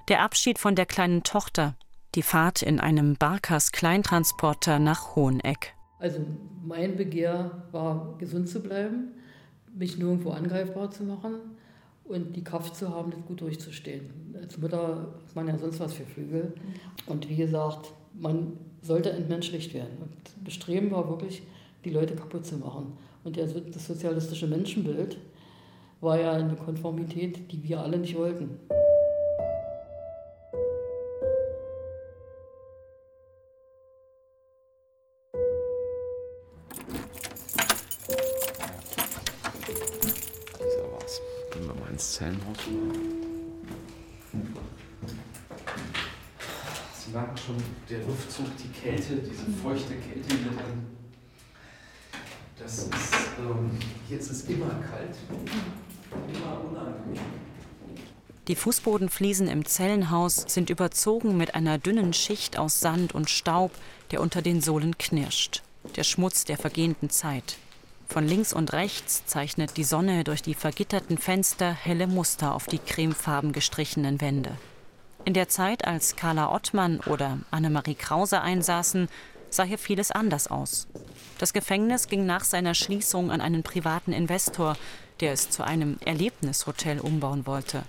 der 0.08 0.20
Abschied 0.20 0.58
von 0.58 0.74
der 0.74 0.84
kleinen 0.84 1.22
Tochter, 1.22 1.76
die 2.16 2.22
Fahrt 2.22 2.62
in 2.62 2.80
einem 2.80 3.14
Barkers 3.16 3.72
Kleintransporter 3.72 4.78
nach 4.78 5.14
Hoheneck. 5.14 5.74
Also 5.98 6.20
mein 6.64 6.96
Begehr 6.96 7.62
war, 7.72 8.16
gesund 8.18 8.48
zu 8.48 8.60
bleiben, 8.60 9.12
mich 9.74 9.98
nirgendwo 9.98 10.30
angreifbar 10.30 10.90
zu 10.90 11.04
machen 11.04 11.34
und 12.04 12.34
die 12.34 12.42
Kraft 12.42 12.74
zu 12.74 12.88
haben, 12.88 13.10
das 13.10 13.20
gut 13.26 13.42
durchzustehen. 13.42 14.34
Als 14.40 14.56
Mutter 14.56 15.14
hat 15.26 15.36
man 15.36 15.48
ja 15.48 15.58
sonst 15.58 15.78
was 15.78 15.92
für 15.92 16.04
Flügel. 16.04 16.54
Und 17.06 17.28
wie 17.28 17.36
gesagt, 17.36 17.92
man 18.14 18.54
sollte 18.80 19.10
entmenschlicht 19.10 19.74
werden. 19.74 19.98
Und 20.00 20.44
Bestreben 20.44 20.90
war 20.90 21.08
wirklich, 21.08 21.42
die 21.84 21.90
Leute 21.90 22.16
kaputt 22.16 22.46
zu 22.46 22.56
machen. 22.56 22.94
Und 23.24 23.36
das 23.36 23.86
sozialistische 23.86 24.46
Menschenbild 24.46 25.18
war 26.00 26.18
ja 26.18 26.32
eine 26.32 26.56
Konformität, 26.56 27.52
die 27.52 27.62
wir 27.62 27.80
alle 27.80 27.98
nicht 27.98 28.16
wollten. 28.16 28.58
Luftzug, 48.38 48.56
die 48.58 48.80
Kälte, 48.80 49.16
diese 49.16 49.50
feuchte 49.62 49.94
Kälte 49.94 50.28
hier 50.28 50.50
drin. 50.50 50.86
Das 52.58 52.78
ist, 52.78 53.14
ähm, 53.38 53.70
hier 54.08 54.18
ist 54.18 54.30
es 54.30 54.44
immer 54.44 54.70
kalt, 54.90 55.16
immer 56.34 56.60
unangenehm. 56.70 57.22
Die 58.48 58.54
Fußbodenfliesen 58.56 59.48
im 59.48 59.64
Zellenhaus 59.64 60.36
sind 60.46 60.70
überzogen 60.70 61.36
mit 61.36 61.54
einer 61.54 61.78
dünnen 61.78 62.12
Schicht 62.12 62.58
aus 62.58 62.80
Sand 62.80 63.14
und 63.14 63.28
Staub, 63.28 63.72
der 64.12 64.20
unter 64.20 64.40
den 64.40 64.60
Sohlen 64.60 64.96
knirscht. 64.98 65.62
Der 65.96 66.04
Schmutz 66.04 66.44
der 66.44 66.56
vergehenden 66.56 67.10
Zeit. 67.10 67.56
Von 68.08 68.26
links 68.26 68.52
und 68.52 68.72
rechts 68.72 69.26
zeichnet 69.26 69.76
die 69.76 69.84
Sonne 69.84 70.22
durch 70.22 70.42
die 70.42 70.54
vergitterten 70.54 71.18
Fenster 71.18 71.72
helle 71.72 72.06
Muster 72.06 72.54
auf 72.54 72.66
die 72.66 72.78
cremefarben 72.78 73.52
gestrichenen 73.52 74.20
Wände. 74.20 74.56
In 75.26 75.34
der 75.34 75.48
Zeit, 75.48 75.84
als 75.84 76.14
Carla 76.14 76.54
Ottmann 76.54 77.00
oder 77.00 77.40
Annemarie 77.50 77.96
Krause 77.96 78.42
einsaßen, 78.42 79.08
sah 79.50 79.64
hier 79.64 79.76
vieles 79.76 80.12
anders 80.12 80.46
aus. 80.46 80.86
Das 81.38 81.52
Gefängnis 81.52 82.06
ging 82.06 82.26
nach 82.26 82.44
seiner 82.44 82.74
Schließung 82.74 83.32
an 83.32 83.40
einen 83.40 83.64
privaten 83.64 84.12
Investor, 84.12 84.76
der 85.18 85.32
es 85.32 85.50
zu 85.50 85.64
einem 85.64 85.98
Erlebnishotel 86.04 87.00
umbauen 87.00 87.44
wollte. 87.44 87.82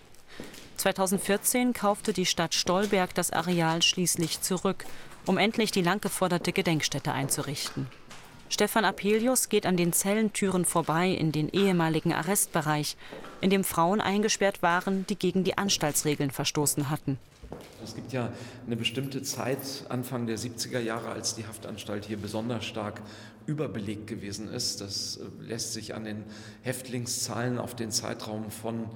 2014 0.78 1.74
kaufte 1.74 2.12
die 2.12 2.26
Stadt 2.26 2.56
Stolberg 2.56 3.14
das 3.14 3.30
Areal 3.30 3.84
schließlich 3.84 4.42
zurück, 4.42 4.86
um 5.28 5.38
endlich 5.38 5.70
die 5.70 5.84
lang 5.84 6.02
geforderte 6.02 6.52
Gedenkstätte 6.52 7.12
einzurichten. 7.12 7.86
Stefan 8.50 8.86
Apelius 8.86 9.50
geht 9.50 9.66
an 9.66 9.76
den 9.76 9.92
Zellentüren 9.92 10.64
vorbei 10.64 11.10
in 11.10 11.32
den 11.32 11.50
ehemaligen 11.50 12.14
Arrestbereich, 12.14 12.96
in 13.42 13.50
dem 13.50 13.64
Frauen 13.64 14.00
eingesperrt 14.00 14.62
waren, 14.62 15.06
die 15.08 15.18
gegen 15.18 15.44
die 15.44 15.58
Anstaltsregeln 15.58 16.32
verstoßen 16.32 16.90
hatten. 16.90 17.20
Es 17.84 17.96
gibt 17.96 18.12
ja 18.12 18.32
eine 18.66 18.76
bestimmte 18.76 19.22
Zeit, 19.22 19.86
Anfang 19.90 20.28
der 20.28 20.38
70er 20.38 20.80
Jahre, 20.80 21.10
als 21.10 21.36
die 21.36 21.46
Haftanstalt 21.46 22.06
hier 22.06 22.18
besonders 22.18 22.66
stark 22.66 23.02
überbelegt 23.46 24.08
gewesen 24.08 24.50
ist. 24.50 24.82
Das 24.82 25.18
äh, 25.18 25.44
lässt 25.44 25.74
sich 25.74 25.96
an 25.96 26.04
den 26.04 26.24
Häftlingszahlen 26.64 27.58
auf 27.58 27.76
den 27.76 27.92
Zeitraum 27.92 28.52
von 28.52 28.90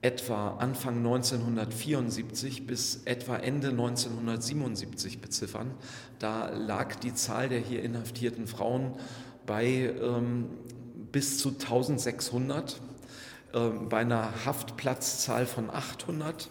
etwa 0.00 0.56
Anfang 0.58 0.98
1974 0.98 2.66
bis 2.66 3.02
etwa 3.04 3.36
Ende 3.36 3.70
1977 3.70 5.20
beziffern. 5.20 5.72
Da 6.18 6.50
lag 6.50 6.94
die 6.96 7.14
Zahl 7.14 7.48
der 7.48 7.58
hier 7.58 7.82
inhaftierten 7.82 8.46
Frauen 8.46 8.94
bei 9.46 9.92
ähm, 10.00 10.46
bis 11.10 11.38
zu 11.38 11.50
1600, 11.50 12.80
äh, 13.52 13.68
bei 13.88 13.98
einer 13.98 14.44
Haftplatzzahl 14.44 15.46
von 15.46 15.70
800. 15.70 16.48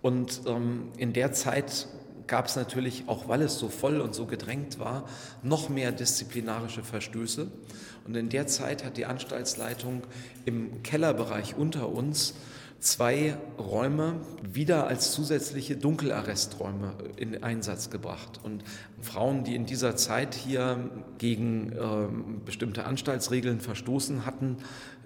Und 0.00 0.42
ähm, 0.46 0.92
in 0.96 1.12
der 1.12 1.32
Zeit 1.32 1.88
gab 2.28 2.46
es 2.46 2.54
natürlich, 2.54 3.04
auch 3.08 3.26
weil 3.26 3.42
es 3.42 3.58
so 3.58 3.68
voll 3.68 4.00
und 4.00 4.14
so 4.14 4.26
gedrängt 4.26 4.78
war, 4.78 5.08
noch 5.42 5.68
mehr 5.68 5.90
disziplinarische 5.90 6.84
Verstöße. 6.84 7.48
Und 8.06 8.16
in 8.16 8.28
der 8.28 8.46
Zeit 8.46 8.84
hat 8.84 8.96
die 8.96 9.06
Anstaltsleitung 9.06 10.02
im 10.44 10.84
Kellerbereich 10.84 11.56
unter 11.56 11.88
uns 11.88 12.34
zwei 12.80 13.36
Räume 13.58 14.16
wieder 14.42 14.86
als 14.86 15.12
zusätzliche 15.12 15.76
Dunkelarresträume 15.76 16.94
in 17.16 17.42
Einsatz 17.42 17.90
gebracht. 17.90 18.40
Und 18.42 18.64
Frauen, 19.02 19.44
die 19.44 19.54
in 19.54 19.66
dieser 19.66 19.96
Zeit 19.96 20.34
hier 20.34 20.90
gegen 21.18 21.72
äh, 21.72 22.08
bestimmte 22.44 22.84
Anstaltsregeln 22.84 23.60
verstoßen 23.60 24.24
hatten, 24.24 24.56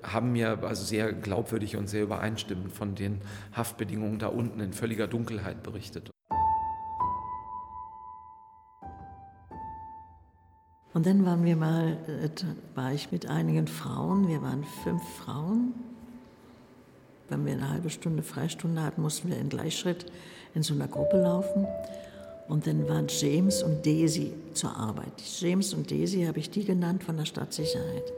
haben 0.02 0.33
mir 0.33 0.62
also 0.62 0.85
sehr 0.85 1.12
glaubwürdig 1.12 1.76
und 1.76 1.88
sehr 1.88 2.04
übereinstimmend 2.04 2.73
von 2.73 2.95
den 2.95 3.21
Haftbedingungen 3.52 4.19
da 4.19 4.28
unten 4.28 4.61
in 4.61 4.73
völliger 4.73 5.09
Dunkelheit 5.09 5.62
berichtet. 5.62 6.11
Und 10.93 11.07
dann 11.07 11.26
waren 11.26 11.45
wir 11.45 11.57
mal, 11.57 11.99
äh, 12.07 12.31
war 12.76 12.93
ich 12.93 13.11
mit 13.11 13.28
einigen 13.28 13.66
Frauen, 13.66 14.28
wir 14.28 14.43
waren 14.43 14.62
fünf 14.85 15.02
Frauen, 15.16 15.75
wenn 17.28 17.45
wir 17.47 17.52
eine 17.52 17.71
halbe 17.71 17.90
Stunde 17.90 18.23
Freistunde 18.23 18.83
hatten, 18.83 19.02
mussten 19.02 19.28
wir 19.31 19.38
in 19.38 19.49
Gleichschritt 19.49 20.07
in 20.54 20.62
so 20.62 20.75
einer 20.75 20.88
Gruppe 20.88 21.21
laufen. 21.21 21.66
Und 22.47 22.66
dann 22.66 22.87
waren 22.88 23.07
James 23.09 23.62
und 23.62 23.87
Daisy 23.87 24.33
zur 24.52 24.76
Arbeit. 24.76 25.12
James 25.40 25.73
und 25.73 25.90
Daisy 25.90 26.25
habe 26.25 26.38
ich 26.38 26.50
die 26.50 26.64
genannt 26.64 27.02
von 27.02 27.16
der 27.16 27.25
Stadtsicherheit, 27.25 28.12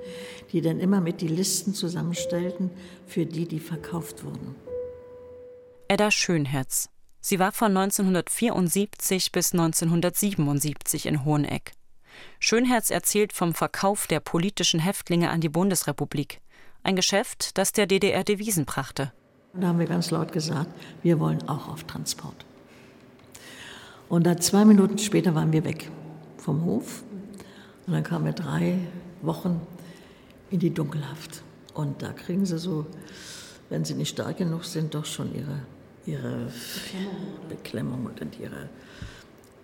die 0.52 0.60
dann 0.60 0.80
immer 0.80 1.00
mit 1.00 1.20
die 1.20 1.28
Listen 1.28 1.74
zusammenstellten 1.74 2.70
für 3.06 3.24
die, 3.24 3.46
die 3.46 3.60
verkauft 3.60 4.24
wurden. 4.24 4.56
Edda 5.88 6.10
Schönherz. 6.10 6.88
Sie 7.20 7.38
war 7.38 7.52
von 7.52 7.76
1974 7.76 9.30
bis 9.30 9.52
1977 9.52 11.06
in 11.06 11.24
Hoheneck. 11.24 11.72
Schönherz 12.40 12.90
erzählt 12.90 13.32
vom 13.32 13.54
Verkauf 13.54 14.06
der 14.06 14.20
politischen 14.20 14.80
Häftlinge 14.80 15.30
an 15.30 15.40
die 15.40 15.48
Bundesrepublik. 15.48 16.40
Ein 16.86 16.94
Geschäft, 16.94 17.58
das 17.58 17.72
der 17.72 17.88
DDR 17.88 18.22
Devisen 18.22 18.64
brachte. 18.64 19.10
Da 19.54 19.66
haben 19.66 19.80
wir 19.80 19.86
ganz 19.86 20.12
laut 20.12 20.30
gesagt, 20.30 20.70
wir 21.02 21.18
wollen 21.18 21.42
auch 21.48 21.66
auf 21.66 21.82
Transport. 21.82 22.46
Und 24.08 24.24
da 24.24 24.36
zwei 24.36 24.64
Minuten 24.64 24.96
später 24.98 25.34
waren 25.34 25.52
wir 25.52 25.64
weg 25.64 25.90
vom 26.38 26.64
Hof. 26.64 27.02
Und 27.88 27.92
dann 27.92 28.04
kamen 28.04 28.26
wir 28.26 28.34
drei 28.34 28.78
Wochen 29.22 29.60
in 30.52 30.60
die 30.60 30.72
Dunkelhaft. 30.72 31.42
Und 31.74 32.02
da 32.02 32.12
kriegen 32.12 32.46
sie 32.46 32.56
so, 32.56 32.86
wenn 33.68 33.84
sie 33.84 33.94
nicht 33.94 34.10
stark 34.10 34.36
genug 34.36 34.64
sind, 34.64 34.94
doch 34.94 35.06
schon 35.06 35.34
ihre, 35.34 35.62
ihre 36.06 36.52
Beklemmung 37.48 38.06
und 38.06 38.38
ihre. 38.38 38.68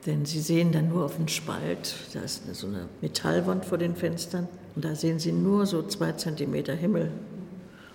Denn 0.06 0.24
sie 0.24 0.40
sehen 0.40 0.72
dann 0.72 0.88
nur 0.88 1.04
auf 1.04 1.16
den 1.16 1.28
Spalt, 1.28 1.94
da 2.12 2.20
ist 2.20 2.42
so 2.54 2.66
eine 2.66 2.88
Metallwand 3.00 3.64
vor 3.64 3.78
den 3.78 3.94
Fenstern. 3.94 4.48
Und 4.74 4.84
da 4.84 4.94
sehen 4.94 5.18
sie 5.18 5.32
nur 5.32 5.66
so 5.66 5.82
zwei 5.82 6.12
Zentimeter 6.12 6.74
Himmel 6.74 7.12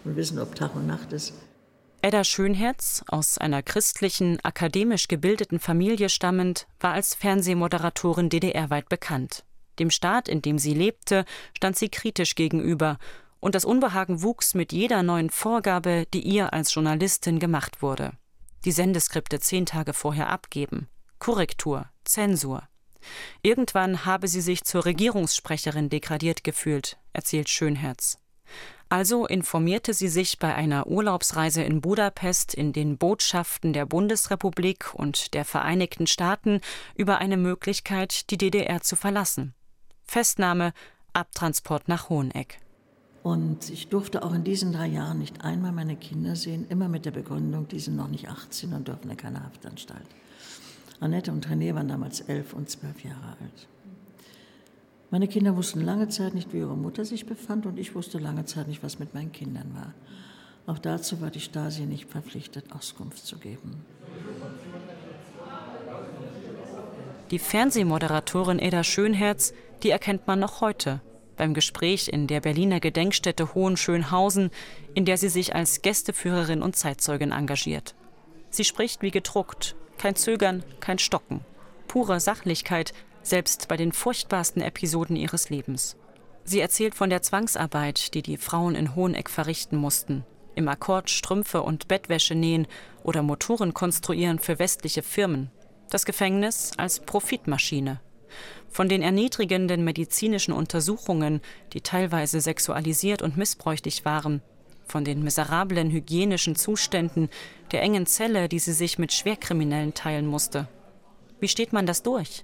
und 0.06 0.16
wissen, 0.16 0.40
ob 0.40 0.56
Tag 0.56 0.76
und 0.76 0.88
Nacht 0.88 1.12
ist. 1.12 1.34
Edda 2.02 2.24
Schönherz, 2.24 3.04
aus 3.08 3.38
einer 3.38 3.64
christlichen, 3.64 4.40
akademisch 4.44 5.08
gebildeten 5.08 5.60
Familie 5.60 6.10
stammend, 6.10 6.68
war 6.80 6.94
als 6.94 7.16
Fernsehmoderatorin 7.16 8.30
DDR-weit 8.30 8.88
bekannt. 8.88 9.44
Dem 9.80 9.90
Staat, 9.90 10.30
in 10.30 10.42
dem 10.42 10.60
sie 10.60 10.74
lebte, 10.74 11.26
stand 11.56 11.76
sie 11.76 11.90
kritisch 11.90 12.36
gegenüber, 12.36 12.98
und 13.40 13.56
das 13.56 13.66
Unbehagen 13.66 14.22
wuchs 14.22 14.54
mit 14.54 14.72
jeder 14.72 15.04
neuen 15.04 15.30
Vorgabe, 15.30 16.06
die 16.14 16.22
ihr 16.22 16.54
als 16.54 16.74
Journalistin 16.74 17.40
gemacht 17.40 17.82
wurde. 17.82 18.14
Die 18.66 18.72
Sendeskripte 18.72 19.40
zehn 19.40 19.66
Tage 19.66 19.94
vorher 19.94 20.30
abgeben, 20.30 20.88
Korrektur, 21.20 21.86
Zensur. 22.04 22.64
Irgendwann 23.42 24.06
habe 24.06 24.28
sie 24.28 24.42
sich 24.42 24.64
zur 24.64 24.86
Regierungssprecherin 24.86 25.90
degradiert 25.90 26.44
gefühlt, 26.44 26.98
erzählt 27.14 27.50
Schönherz. 27.50 28.20
Also 28.90 29.26
informierte 29.26 29.94
sie 29.94 30.08
sich 30.08 30.40
bei 30.40 30.56
einer 30.56 30.88
Urlaubsreise 30.88 31.62
in 31.62 31.82
Budapest 31.82 32.54
in 32.54 32.72
den 32.72 32.98
Botschaften 32.98 33.74
der 33.74 33.86
Bundesrepublik 33.86 34.94
und 34.94 35.34
der 35.34 35.44
Vereinigten 35.44 36.08
Staaten 36.08 36.62
über 36.96 37.18
eine 37.18 37.36
Möglichkeit, 37.36 38.30
die 38.30 38.38
DDR 38.38 38.82
zu 38.82 38.96
verlassen. 38.96 39.54
Festnahme, 40.04 40.74
Abtransport 41.12 41.90
nach 41.90 42.10
Hoheneck. 42.10 42.60
Und 43.24 43.70
ich 43.70 43.90
durfte 43.90 44.24
auch 44.24 44.34
in 44.34 44.46
diesen 44.46 44.72
drei 44.72 44.88
Jahren 44.88 45.20
nicht 45.20 45.42
einmal 45.42 45.74
meine 45.74 45.98
Kinder 45.98 46.38
sehen, 46.38 46.66
immer 46.70 46.88
mit 46.88 47.04
der 47.04 47.12
Begründung, 47.12 47.68
die 47.68 47.80
sind 47.80 47.98
noch 47.98 48.08
nicht 48.08 48.30
18 48.30 48.72
und 48.72 48.88
dürfen 48.88 49.10
in 49.12 49.18
keine 49.18 49.44
Haftanstalt. 49.44 50.08
Annette 51.00 51.32
und 51.32 51.48
René 51.48 51.76
waren 51.76 51.88
damals 51.88 52.22
elf 52.22 52.54
und 52.54 52.70
zwölf 52.70 53.04
Jahre 53.04 53.38
alt. 53.42 53.68
Meine 55.10 55.28
Kinder 55.28 55.56
wussten 55.56 55.82
lange 55.82 56.10
Zeit 56.10 56.34
nicht, 56.34 56.54
wie 56.54 56.58
ihre 56.58 56.76
Mutter 56.76 57.06
sich 57.06 57.26
befand 57.26 57.66
und 57.66 57.80
ich 57.80 57.96
wusste 57.96 58.18
lange 58.18 58.46
Zeit 58.46 58.68
nicht, 58.68 58.84
was 58.84 59.00
mit 59.00 59.14
meinen 59.14 59.32
Kindern 59.32 59.74
war. 59.74 59.94
Auch 60.66 60.80
dazu 60.80 61.22
war 61.22 61.30
die 61.30 61.40
Stasi 61.40 61.86
nicht 61.86 62.10
verpflichtet, 62.10 62.74
Auskunft 62.74 63.26
zu 63.26 63.38
geben. 63.38 63.86
Die 67.32 67.40
Fernsehmoderatorin 67.40 68.60
Eda 68.60 68.84
Schönherz, 68.84 69.54
die 69.84 69.92
erkennt 69.92 70.28
man 70.28 70.40
noch 70.40 70.62
heute 70.62 71.02
beim 71.38 71.54
Gespräch 71.54 72.10
in 72.10 72.28
der 72.28 72.42
Berliner 72.42 72.80
Gedenkstätte 72.80 73.54
Hohenschönhausen, 73.54 74.50
in 74.94 75.06
der 75.06 75.18
sie 75.18 75.30
sich 75.30 75.56
als 75.56 75.82
Gästeführerin 75.82 76.62
und 76.62 76.76
Zeitzeugin 76.76 77.32
engagiert. 77.32 77.96
Sie 78.50 78.66
spricht 78.66 79.02
wie 79.02 79.12
gedruckt, 79.12 79.76
kein 79.98 80.16
Zögern, 80.16 80.64
kein 80.80 81.00
Stocken, 81.00 81.42
pure 81.88 82.20
Sachlichkeit, 82.20 82.94
selbst 83.24 83.68
bei 83.68 83.78
den 83.78 83.92
furchtbarsten 83.92 84.62
Episoden 84.62 85.16
ihres 85.16 85.50
Lebens. 85.50 85.98
Sie 86.44 86.62
erzählt 86.62 86.96
von 86.96 87.10
der 87.10 87.22
Zwangsarbeit, 87.22 88.14
die 88.14 88.22
die 88.22 88.38
Frauen 88.38 88.76
in 88.76 88.96
Hoheneck 88.96 89.30
verrichten 89.30 89.76
mussten, 89.76 90.24
im 90.56 90.68
Akkord 90.68 91.10
Strümpfe 91.10 91.62
und 91.62 91.88
Bettwäsche 91.88 92.36
nähen 92.36 92.68
oder 93.04 93.22
Motoren 93.22 93.74
konstruieren 93.74 94.40
für 94.40 94.58
westliche 94.58 95.04
Firmen, 95.04 95.52
das 95.90 96.06
Gefängnis 96.06 96.72
als 96.78 97.02
Profitmaschine. 97.02 98.00
Von 98.70 98.90
den 98.90 99.02
erniedrigenden 99.02 99.84
medizinischen 99.84 100.54
Untersuchungen, 100.54 101.42
die 101.74 101.82
teilweise 101.82 102.42
sexualisiert 102.42 103.22
und 103.22 103.38
missbräuchlich 103.38 104.06
waren, 104.06 104.42
von 104.88 105.04
den 105.04 105.24
miserablen 105.24 105.92
hygienischen 105.92 106.56
Zuständen, 106.56 107.30
der 107.72 107.82
engen 107.82 108.06
Zelle, 108.06 108.50
die 108.50 108.60
sie 108.60 108.74
sich 108.74 108.98
mit 108.98 109.14
Schwerkriminellen 109.14 109.94
teilen 109.94 110.26
musste. 110.26 110.68
Wie 111.40 111.48
steht 111.48 111.74
man 111.74 111.86
das 111.86 112.04
durch? 112.04 112.44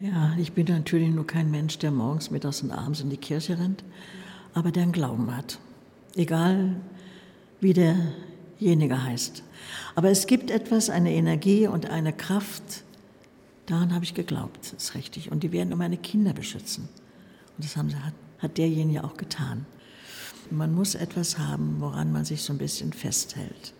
Ja, 0.00 0.34
ich 0.38 0.52
bin 0.52 0.66
natürlich 0.66 1.10
nur 1.10 1.26
kein 1.26 1.50
Mensch, 1.50 1.78
der 1.78 1.90
morgens, 1.90 2.30
mittags 2.30 2.62
und 2.62 2.70
abends 2.70 3.00
in 3.00 3.10
die 3.10 3.16
Kirche 3.16 3.58
rennt, 3.58 3.84
aber 4.54 4.70
der 4.70 4.84
einen 4.84 4.92
Glauben 4.92 5.36
hat. 5.36 5.58
Egal, 6.16 6.76
wie 7.60 7.74
derjenige 7.74 9.02
heißt. 9.02 9.42
Aber 9.94 10.10
es 10.10 10.26
gibt 10.26 10.50
etwas, 10.50 10.90
eine 10.90 11.12
Energie 11.12 11.66
und 11.66 11.90
eine 11.90 12.12
Kraft, 12.12 12.84
daran 13.66 13.94
habe 13.94 14.04
ich 14.04 14.14
geglaubt, 14.14 14.72
ist 14.72 14.94
richtig. 14.94 15.30
Und 15.30 15.42
die 15.42 15.52
werden 15.52 15.68
nur 15.68 15.78
meine 15.78 15.98
Kinder 15.98 16.32
beschützen. 16.32 16.88
Und 17.56 17.64
das 17.64 17.76
haben 17.76 17.90
sie, 17.90 17.96
hat, 17.96 18.14
hat 18.38 18.58
derjenige 18.58 19.04
auch 19.04 19.16
getan. 19.16 19.66
Man 20.52 20.74
muss 20.74 20.96
etwas 20.96 21.38
haben, 21.38 21.76
woran 21.78 22.10
man 22.10 22.24
sich 22.24 22.42
so 22.42 22.52
ein 22.52 22.58
bisschen 22.58 22.92
festhält. 22.92 23.72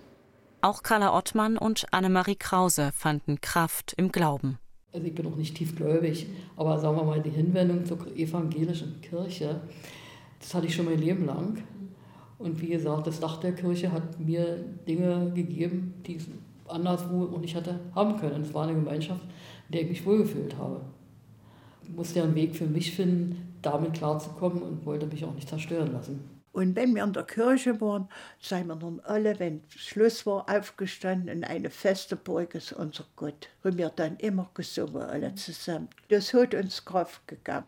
Auch 0.60 0.84
Carla 0.84 1.16
Ottmann 1.16 1.58
und 1.58 1.86
Annemarie 1.90 2.36
Krause 2.36 2.92
fanden 2.94 3.40
Kraft 3.40 3.94
im 3.96 4.12
Glauben. 4.12 4.58
Also 4.92 5.06
ich 5.06 5.14
bin 5.14 5.26
auch 5.26 5.36
nicht 5.36 5.56
tiefgläubig, 5.56 6.28
aber 6.56 6.78
sagen 6.78 6.96
wir 6.96 7.04
mal, 7.04 7.20
die 7.20 7.30
Hinwendung 7.30 7.84
zur 7.84 8.06
evangelischen 8.16 9.00
Kirche, 9.00 9.60
das 10.38 10.54
hatte 10.54 10.66
ich 10.66 10.74
schon 10.74 10.84
mein 10.84 10.98
Leben 10.98 11.26
lang. 11.26 11.62
Und 12.38 12.60
wie 12.60 12.68
gesagt, 12.68 13.06
das 13.06 13.18
Dach 13.18 13.38
der 13.38 13.54
Kirche 13.54 13.90
hat 13.90 14.20
mir 14.20 14.64
Dinge 14.86 15.32
gegeben, 15.34 15.94
die 16.06 16.16
ich 16.16 16.26
anderswo 16.68 17.24
auch 17.34 17.40
nicht 17.40 17.56
hätte 17.56 17.80
haben 17.96 18.16
können. 18.16 18.42
Es 18.42 18.54
war 18.54 18.64
eine 18.64 18.74
Gemeinschaft, 18.74 19.22
in 19.68 19.72
der 19.72 19.82
ich 19.82 19.88
mich 19.88 20.06
wohlgefühlt 20.06 20.56
habe. 20.56 20.82
Ich 21.82 21.90
musste 21.90 22.20
ja 22.20 22.24
einen 22.24 22.36
Weg 22.36 22.54
für 22.54 22.66
mich 22.66 22.94
finden, 22.94 23.56
damit 23.60 23.94
klarzukommen 23.94 24.62
und 24.62 24.86
wollte 24.86 25.06
mich 25.06 25.24
auch 25.24 25.34
nicht 25.34 25.48
zerstören 25.48 25.92
lassen. 25.92 26.39
Und 26.52 26.74
wenn 26.74 26.94
wir 26.94 27.04
in 27.04 27.12
der 27.12 27.22
Kirche 27.22 27.80
waren, 27.80 28.08
seien 28.40 28.66
wir 28.66 28.76
dann 28.76 29.00
alle, 29.04 29.38
wenn 29.38 29.62
Schluss 29.68 30.26
war, 30.26 30.48
aufgestanden 30.50 31.36
und 31.36 31.44
eine 31.44 31.70
feste 31.70 32.16
Burg 32.16 32.54
ist 32.56 32.72
unser 32.72 33.04
Gott. 33.14 33.48
Und 33.62 33.78
wir 33.78 33.90
dann 33.90 34.16
immer 34.16 34.50
gesungen, 34.54 35.02
alle 35.02 35.34
zusammen. 35.36 35.88
Das 36.08 36.34
hat 36.34 36.54
uns 36.54 36.84
Kraft 36.84 37.26
gegeben. 37.28 37.64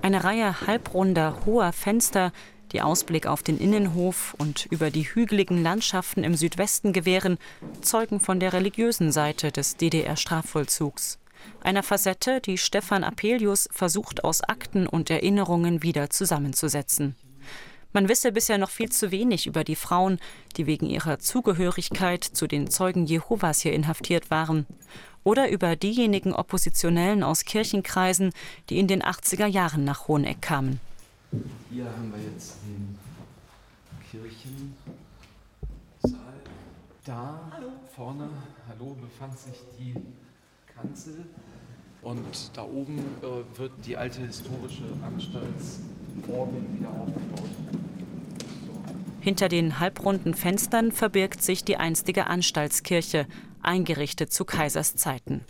Eine 0.00 0.22
Reihe 0.22 0.60
halbrunder, 0.66 1.44
hoher 1.44 1.72
Fenster, 1.72 2.30
die 2.70 2.82
Ausblick 2.82 3.26
auf 3.26 3.42
den 3.42 3.58
Innenhof 3.58 4.34
und 4.38 4.66
über 4.66 4.90
die 4.90 5.04
hügeligen 5.04 5.62
Landschaften 5.62 6.22
im 6.24 6.34
Südwesten 6.34 6.92
gewähren, 6.92 7.38
zeugen 7.80 8.20
von 8.20 8.38
der 8.38 8.52
religiösen 8.52 9.12
Seite 9.12 9.50
des 9.50 9.76
DDR-Strafvollzugs 9.76 11.18
einer 11.60 11.82
Facette, 11.82 12.40
die 12.40 12.58
Stefan 12.58 13.04
Apelius 13.04 13.68
versucht 13.72 14.24
aus 14.24 14.42
Akten 14.42 14.86
und 14.86 15.10
Erinnerungen 15.10 15.82
wieder 15.82 16.10
zusammenzusetzen. 16.10 17.16
Man 17.92 18.08
wisse 18.08 18.32
bisher 18.32 18.58
noch 18.58 18.70
viel 18.70 18.90
zu 18.90 19.12
wenig 19.12 19.46
über 19.46 19.62
die 19.62 19.76
Frauen, 19.76 20.18
die 20.56 20.66
wegen 20.66 20.86
ihrer 20.86 21.20
Zugehörigkeit 21.20 22.24
zu 22.24 22.48
den 22.48 22.68
Zeugen 22.68 23.06
Jehovas 23.06 23.60
hier 23.60 23.72
inhaftiert 23.72 24.30
waren, 24.30 24.66
oder 25.22 25.48
über 25.48 25.76
diejenigen 25.76 26.34
Oppositionellen 26.34 27.22
aus 27.22 27.44
Kirchenkreisen, 27.44 28.32
die 28.68 28.78
in 28.78 28.88
den 28.88 29.02
80er 29.02 29.46
Jahren 29.46 29.84
nach 29.84 30.08
Hoheneck 30.08 30.42
kamen. 30.42 30.80
Hier 31.70 31.84
haben 31.84 32.12
wir 32.14 32.32
jetzt 32.32 32.58
den 32.64 32.98
Kirchensaal. 34.10 34.74
Da 37.04 37.40
vorne, 37.94 38.28
hallo, 38.68 38.96
befand 39.00 39.38
sich 39.38 39.54
die 39.78 39.94
Kanzel. 40.76 41.24
Und 42.02 42.50
da 42.54 42.62
oben 42.62 42.98
äh, 42.98 43.58
wird 43.58 43.72
die 43.86 43.96
alte 43.96 44.20
historische 44.20 44.84
Anstaltsorgel 45.02 46.62
wieder 46.78 46.90
aufgebaut. 46.90 47.48
Hinter 49.20 49.48
den 49.48 49.80
halbrunden 49.80 50.34
Fenstern 50.34 50.92
verbirgt 50.92 51.42
sich 51.42 51.64
die 51.64 51.78
einstige 51.78 52.26
Anstaltskirche, 52.26 53.26
eingerichtet 53.62 54.32
zu 54.32 54.44
Kaisers 54.44 54.96
Zeiten. 54.96 55.40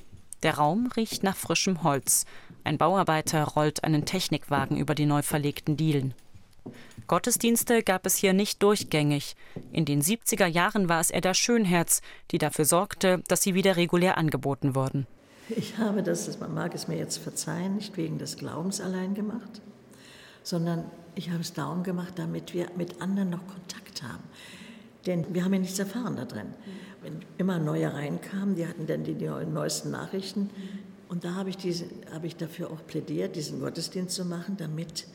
Der 0.45 0.55
Raum 0.55 0.91
riecht 0.97 1.25
nach 1.25 1.37
frischem 1.37 1.83
Holz. 1.83 2.25
Ein 2.63 2.79
Bauarbeiter 2.79 3.43
rollt 3.43 3.83
einen 3.83 4.05
Technikwagen 4.05 4.77
über 4.77 4.95
die 4.95 5.07
neu 5.07 5.23
verlegten 5.23 5.77
Dielen. 5.77 6.15
Gottesdienste 7.07 7.83
gab 7.83 8.07
es 8.07 8.17
hier 8.17 8.33
nicht 8.33 8.63
durchgängig. 8.63 9.37
In 9.73 9.85
den 9.85 10.03
70er 10.03 10.47
Jahren 10.47 10.89
war 10.89 11.01
es 11.01 11.11
Edda 11.11 11.35
Schönherz, 11.35 12.01
die 12.31 12.39
dafür 12.39 12.65
sorgte, 12.65 13.23
dass 13.29 13.43
sie 13.43 13.55
wieder 13.55 13.77
regulär 13.77 14.17
angeboten 14.17 14.75
wurden. 14.75 15.07
Ich 15.49 15.77
habe 15.77 16.03
das, 16.03 16.39
man 16.41 16.55
mag 16.55 16.75
es 16.75 16.89
mir 16.89 16.97
jetzt 16.97 17.19
verzeihen, 17.19 17.77
nicht 17.77 17.97
wegen 17.97 18.19
des 18.19 18.37
Glaubens 18.37 18.81
allein 18.81 19.15
gemacht, 19.15 19.61
sondern 20.43 20.85
ich 21.15 21.31
habe 21.31 21.41
es 21.41 21.53
darum 21.53 21.83
gemacht, 21.83 22.15
damit 22.17 22.55
wir 22.55 22.69
mit 22.77 23.01
anderen 23.03 23.31
noch 23.31 23.47
Kontakt 23.47 24.03
haben. 24.03 24.23
Denn 25.07 25.35
wir 25.35 25.45
haben 25.45 25.53
ja 25.53 25.61
nichts 25.61 25.79
erfahren 25.79 26.17
da 26.17 26.25
drin. 26.25 26.47
Wenn 27.03 27.21
immer 27.37 27.59
neue 27.59 27.93
reinkamen, 27.93 28.55
die 28.55 28.67
hatten 28.67 28.87
dann 28.87 29.05
die 29.05 29.15
neuesten 29.15 29.91
Nachrichten. 29.91 30.49
Und 31.09 31.25
da 31.25 31.35
habe 31.35 31.51
ich, 31.51 31.59
diese, 31.59 31.85
habe 32.13 32.27
ich 32.27 32.37
dafür 32.37 32.71
auch 32.71 32.87
plädiert, 32.87 33.37
diesen 33.37 33.61
Gottesdienst 33.61 34.15
zu 34.15 34.25
machen, 34.25 34.57
damit, 34.57 35.07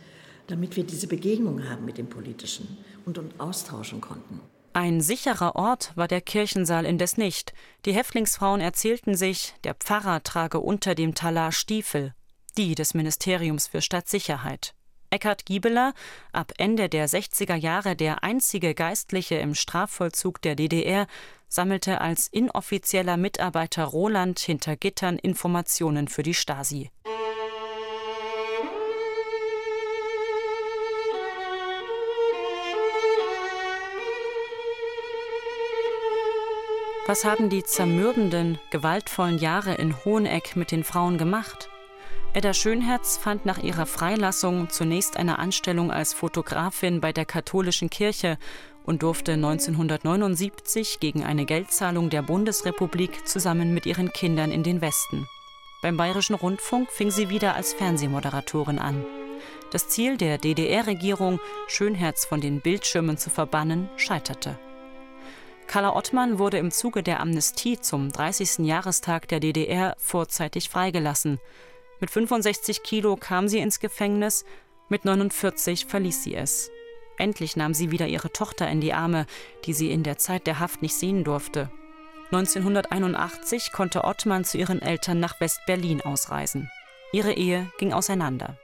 damit 0.45 0.75
wir 0.75 0.83
diese 0.83 1.07
Begegnung 1.07 1.67
haben 1.67 1.85
mit 1.85 1.97
dem 1.97 2.07
Politischen 2.07 2.77
und, 3.05 3.17
und 3.17 3.39
austauschen 3.39 3.99
konnten. 3.99 4.39
Ein 4.73 5.01
sicherer 5.01 5.55
Ort 5.55 5.91
war 5.95 6.07
der 6.07 6.21
Kirchensaal 6.21 6.85
indes 6.85 7.17
nicht. 7.17 7.53
Die 7.85 7.93
Häftlingsfrauen 7.93 8.61
erzählten 8.61 9.15
sich, 9.15 9.55
der 9.63 9.73
Pfarrer 9.73 10.21
trage 10.23 10.59
unter 10.59 10.93
dem 10.95 11.15
Talar 11.15 11.51
Stiefel, 11.51 12.13
die 12.57 12.75
des 12.75 12.93
Ministeriums 12.93 13.67
für 13.67 13.81
Stadtsicherheit. 13.81 14.75
Eckhard 15.09 15.45
Giebeler, 15.45 15.93
ab 16.31 16.53
Ende 16.57 16.87
der 16.87 17.09
60er 17.09 17.55
Jahre 17.55 17.95
der 17.95 18.23
einzige 18.23 18.75
Geistliche 18.75 19.35
im 19.35 19.55
Strafvollzug 19.55 20.39
der 20.41 20.55
DDR, 20.55 21.07
sammelte 21.47 21.99
als 21.99 22.27
inoffizieller 22.27 23.17
Mitarbeiter 23.17 23.85
Roland 23.85 24.37
hinter 24.37 24.75
Gittern 24.75 25.17
Informationen 25.17 26.07
für 26.07 26.21
die 26.21 26.35
Stasi. 26.35 26.91
Was 37.09 37.25
haben 37.25 37.49
die 37.49 37.63
zermürbenden, 37.63 38.59
gewaltvollen 38.69 39.39
Jahre 39.39 39.73
in 39.73 39.95
Hoheneck 40.05 40.55
mit 40.55 40.69
den 40.69 40.83
Frauen 40.83 41.17
gemacht? 41.17 41.67
Edda 42.35 42.53
Schönherz 42.53 43.17
fand 43.17 43.47
nach 43.47 43.57
ihrer 43.57 43.87
Freilassung 43.87 44.69
zunächst 44.69 45.17
eine 45.17 45.39
Anstellung 45.39 45.91
als 45.91 46.13
Fotografin 46.13 47.01
bei 47.01 47.11
der 47.11 47.25
katholischen 47.25 47.89
Kirche 47.89 48.37
und 48.83 49.01
durfte 49.01 49.31
1979 49.31 50.99
gegen 50.99 51.23
eine 51.23 51.45
Geldzahlung 51.45 52.11
der 52.11 52.21
Bundesrepublik 52.21 53.27
zusammen 53.27 53.73
mit 53.73 53.87
ihren 53.87 54.13
Kindern 54.13 54.51
in 54.51 54.61
den 54.61 54.79
Westen. 54.79 55.27
Beim 55.81 55.97
Bayerischen 55.97 56.35
Rundfunk 56.35 56.91
fing 56.91 57.09
sie 57.09 57.29
wieder 57.29 57.55
als 57.55 57.73
Fernsehmoderatorin 57.73 58.77
an. 58.77 59.03
Das 59.71 59.89
Ziel 59.89 60.15
der 60.15 60.37
DDR-Regierung, 60.37 61.39
Schönherz 61.69 62.25
von 62.25 62.39
den 62.39 62.61
Bildschirmen 62.61 63.17
zu 63.17 63.31
verbannen, 63.31 63.89
scheiterte. 63.97 64.59
Carla 65.69 65.95
Ottmann 65.95 66.39
wurde 66.39 66.57
im 66.57 66.71
Zuge 66.71 67.03
der 67.03 67.19
Amnestie 67.19 67.79
zum 67.79 68.11
30. 68.11 68.65
Jahrestag 68.65 69.27
der 69.27 69.39
DDR 69.39 69.95
vorzeitig 69.99 70.67
freigelassen. 70.67 71.39
Mit 71.99 72.09
65 72.09 72.81
Kilo 72.81 73.15
kam 73.15 73.47
sie 73.47 73.59
ins 73.59 73.79
Gefängnis, 73.79 74.45
mit 74.87 75.05
49 75.05 75.85
verließ 75.85 76.23
sie 76.23 76.33
es. 76.33 76.71
Endlich 77.19 77.55
nahm 77.55 77.75
sie 77.75 77.91
wieder 77.91 78.07
ihre 78.07 78.33
Tochter 78.33 78.67
in 78.67 78.81
die 78.81 78.93
Arme, 78.93 79.27
die 79.65 79.73
sie 79.73 79.91
in 79.91 80.01
der 80.01 80.17
Zeit 80.17 80.47
der 80.47 80.57
Haft 80.57 80.81
nicht 80.81 80.95
sehen 80.95 81.23
durfte. 81.23 81.69
1981 82.31 83.71
konnte 83.71 84.05
Ottmann 84.05 84.45
zu 84.45 84.57
ihren 84.57 84.81
Eltern 84.81 85.19
nach 85.19 85.39
West-Berlin 85.39 86.01
ausreisen. 86.01 86.67
Ihre 87.11 87.33
Ehe 87.33 87.71
ging 87.77 87.93
auseinander. 87.93 88.57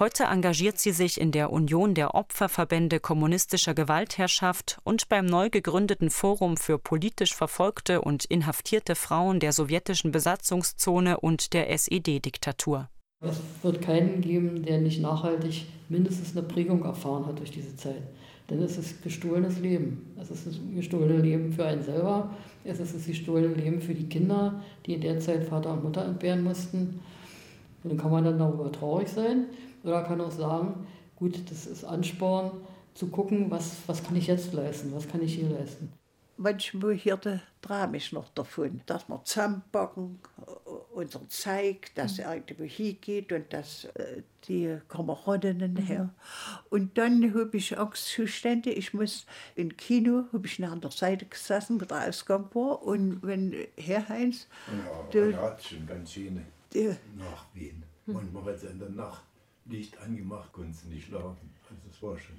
Heute 0.00 0.24
engagiert 0.24 0.80
sie 0.80 0.90
sich 0.90 1.20
in 1.20 1.30
der 1.30 1.52
Union 1.52 1.94
der 1.94 2.16
Opferverbände 2.16 2.98
kommunistischer 2.98 3.74
Gewaltherrschaft 3.74 4.78
und 4.82 5.08
beim 5.08 5.24
neu 5.24 5.50
gegründeten 5.50 6.10
Forum 6.10 6.56
für 6.56 6.80
politisch 6.80 7.32
verfolgte 7.32 8.00
und 8.00 8.24
inhaftierte 8.24 8.96
Frauen 8.96 9.38
der 9.38 9.52
sowjetischen 9.52 10.10
Besatzungszone 10.10 11.20
und 11.20 11.52
der 11.52 11.70
SED-Diktatur. 11.70 12.88
Es 13.20 13.40
wird 13.62 13.82
keinen 13.82 14.20
geben, 14.20 14.64
der 14.64 14.78
nicht 14.78 15.00
nachhaltig 15.00 15.66
mindestens 15.88 16.36
eine 16.36 16.44
Prägung 16.44 16.84
erfahren 16.84 17.26
hat 17.26 17.38
durch 17.38 17.52
diese 17.52 17.76
Zeit. 17.76 18.02
Denn 18.50 18.60
es 18.62 18.76
ist 18.76 19.00
gestohlenes 19.00 19.60
Leben. 19.60 20.12
Es 20.20 20.28
ist 20.28 20.44
das 20.44 20.56
gestohlene 20.74 21.22
Leben 21.22 21.52
für 21.52 21.66
einen 21.66 21.84
selber. 21.84 22.34
Es 22.64 22.80
ist 22.80 22.96
das 22.96 23.06
gestohlene 23.06 23.54
Leben 23.54 23.80
für 23.80 23.94
die 23.94 24.08
Kinder, 24.08 24.60
die 24.86 24.94
in 24.94 25.02
der 25.02 25.20
Zeit 25.20 25.44
Vater 25.44 25.72
und 25.72 25.84
Mutter 25.84 26.04
entbehren 26.04 26.42
mussten. 26.42 27.00
Und 27.84 27.90
dann 27.90 27.98
kann 27.98 28.10
man 28.10 28.24
dann 28.24 28.38
darüber 28.40 28.72
traurig 28.72 29.08
sein. 29.08 29.46
Oder 29.84 30.02
kann 30.02 30.20
auch 30.20 30.32
sagen, 30.32 30.86
gut, 31.16 31.50
das 31.50 31.66
ist 31.66 31.84
Ansporn 31.84 32.50
zu 32.94 33.08
gucken, 33.08 33.50
was, 33.50 33.76
was 33.86 34.02
kann 34.02 34.16
ich 34.16 34.26
jetzt 34.26 34.52
leisten, 34.52 34.92
was 34.94 35.06
kann 35.08 35.22
ich 35.22 35.34
hier 35.34 35.48
leisten. 35.48 35.92
Manchmal 36.36 36.96
hörte 36.96 37.42
träume 37.62 37.96
ich 37.96 38.10
noch 38.10 38.28
davon, 38.30 38.80
dass 38.86 39.08
wir 39.08 39.22
zusammenpacken, 39.22 40.18
unser 40.92 41.28
Zeig, 41.28 41.94
dass 41.94 42.18
er 42.18 42.34
irgendwo 42.34 42.64
hingeht 42.64 43.32
und 43.32 43.52
dass 43.52 43.84
äh, 43.94 44.22
die 44.48 44.78
Kameradinnen 44.88 45.76
her. 45.76 46.10
Und 46.70 46.98
dann 46.98 47.32
habe 47.34 47.56
ich 47.56 47.78
Angstzustände. 47.78 48.70
Ich 48.70 48.92
muss 48.94 49.26
im 49.54 49.76
Kino, 49.76 50.24
habe 50.32 50.46
ich 50.46 50.62
an 50.64 50.80
der 50.80 50.90
Seite 50.90 51.26
gesessen, 51.26 51.80
wo 51.80 51.84
der 51.84 52.08
Ausgang 52.08 52.48
war. 52.52 52.82
Und 52.82 53.22
wenn 53.22 53.54
Herr 53.76 54.08
Heinz. 54.08 54.48
Ja, 54.66 55.02
der 55.12 55.40
hat 55.40 55.62
schon 55.62 55.86
ganz 55.86 56.12
schöne 56.12 56.44
Nachwehen. 57.16 57.84
Manchmal 58.06 58.44
hat 58.44 58.56
es 58.56 58.64
in 58.64 58.78
der 58.80 58.90
Nacht 58.90 59.22
Licht 59.66 59.98
angemacht, 59.98 60.52
konnte 60.52 60.76
sie 60.76 60.88
nicht 60.88 61.06
schlafen. 61.06 61.50
Also 61.68 61.82
es 61.90 62.02
war 62.02 62.18
schon. 62.18 62.36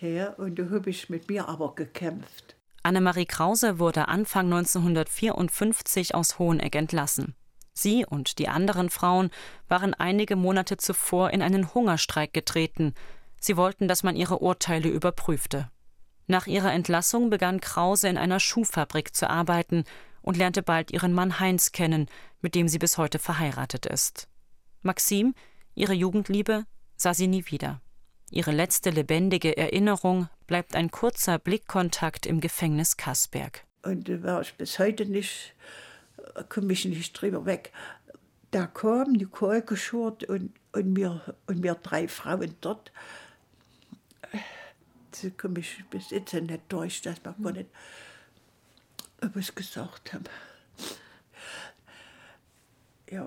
Ja, 0.00 0.30
und 0.30 0.58
da 0.58 0.70
habe 0.70 0.90
ich 0.90 1.08
mit 1.10 1.28
mir 1.28 1.48
aber 1.48 1.74
gekämpft. 1.74 2.56
Annemarie 2.82 3.26
Krause 3.26 3.78
wurde 3.78 4.08
Anfang 4.08 4.46
1954 4.46 6.14
aus 6.14 6.38
Hoheneck 6.38 6.74
entlassen. 6.74 7.34
Sie 7.72 8.04
und 8.06 8.38
die 8.38 8.48
anderen 8.48 8.90
Frauen 8.90 9.30
waren 9.68 9.94
einige 9.94 10.36
Monate 10.36 10.76
zuvor 10.76 11.30
in 11.30 11.42
einen 11.42 11.72
Hungerstreik 11.74 12.32
getreten. 12.32 12.94
Sie 13.38 13.56
wollten, 13.56 13.88
dass 13.88 14.02
man 14.02 14.16
ihre 14.16 14.38
Urteile 14.38 14.88
überprüfte. 14.88 15.70
Nach 16.26 16.46
ihrer 16.46 16.72
Entlassung 16.72 17.30
begann 17.30 17.60
Krause 17.60 18.08
in 18.08 18.18
einer 18.18 18.40
Schuhfabrik 18.40 19.14
zu 19.14 19.28
arbeiten 19.28 19.84
und 20.22 20.36
lernte 20.36 20.62
bald 20.62 20.90
ihren 20.90 21.12
Mann 21.12 21.40
Heinz 21.40 21.72
kennen, 21.72 22.06
mit 22.40 22.54
dem 22.54 22.68
sie 22.68 22.78
bis 22.78 22.98
heute 22.98 23.18
verheiratet 23.18 23.86
ist. 23.86 24.28
Maxim, 24.82 25.34
ihre 25.80 25.94
Jugendliebe, 25.94 26.66
sah 26.96 27.14
sie 27.14 27.26
nie 27.26 27.46
wieder. 27.46 27.80
Ihre 28.30 28.52
letzte 28.52 28.90
lebendige 28.90 29.56
Erinnerung 29.56 30.28
bleibt 30.46 30.76
ein 30.76 30.90
kurzer 30.90 31.38
Blickkontakt 31.38 32.26
im 32.26 32.40
Gefängnis 32.40 32.96
Kassberg. 32.96 33.64
Und 33.82 34.08
da 34.08 34.22
war 34.22 34.42
ich 34.42 34.54
bis 34.54 34.78
heute 34.78 35.06
nicht, 35.06 35.54
komme 36.48 36.72
ich 36.72 36.84
nicht 36.84 37.12
drüber 37.12 37.46
weg. 37.46 37.72
Da 38.50 38.66
kam 38.66 39.12
Nicole 39.12 39.62
geschurt 39.62 40.24
und, 40.24 40.52
und, 40.72 40.92
mir, 40.92 41.36
und 41.46 41.60
mir 41.60 41.74
drei 41.74 42.06
Frauen 42.08 42.54
dort. 42.60 42.92
Sie 45.12 45.30
komme 45.30 45.60
ich 45.60 45.84
bis 45.90 46.10
jetzt 46.10 46.34
nicht 46.34 46.60
durch, 46.68 47.02
dass 47.02 47.22
man 47.24 47.42
gar 47.42 47.52
nicht 47.52 47.70
etwas 49.20 49.54
gesagt 49.54 50.12
haben. 50.12 50.24
Ja. 53.10 53.26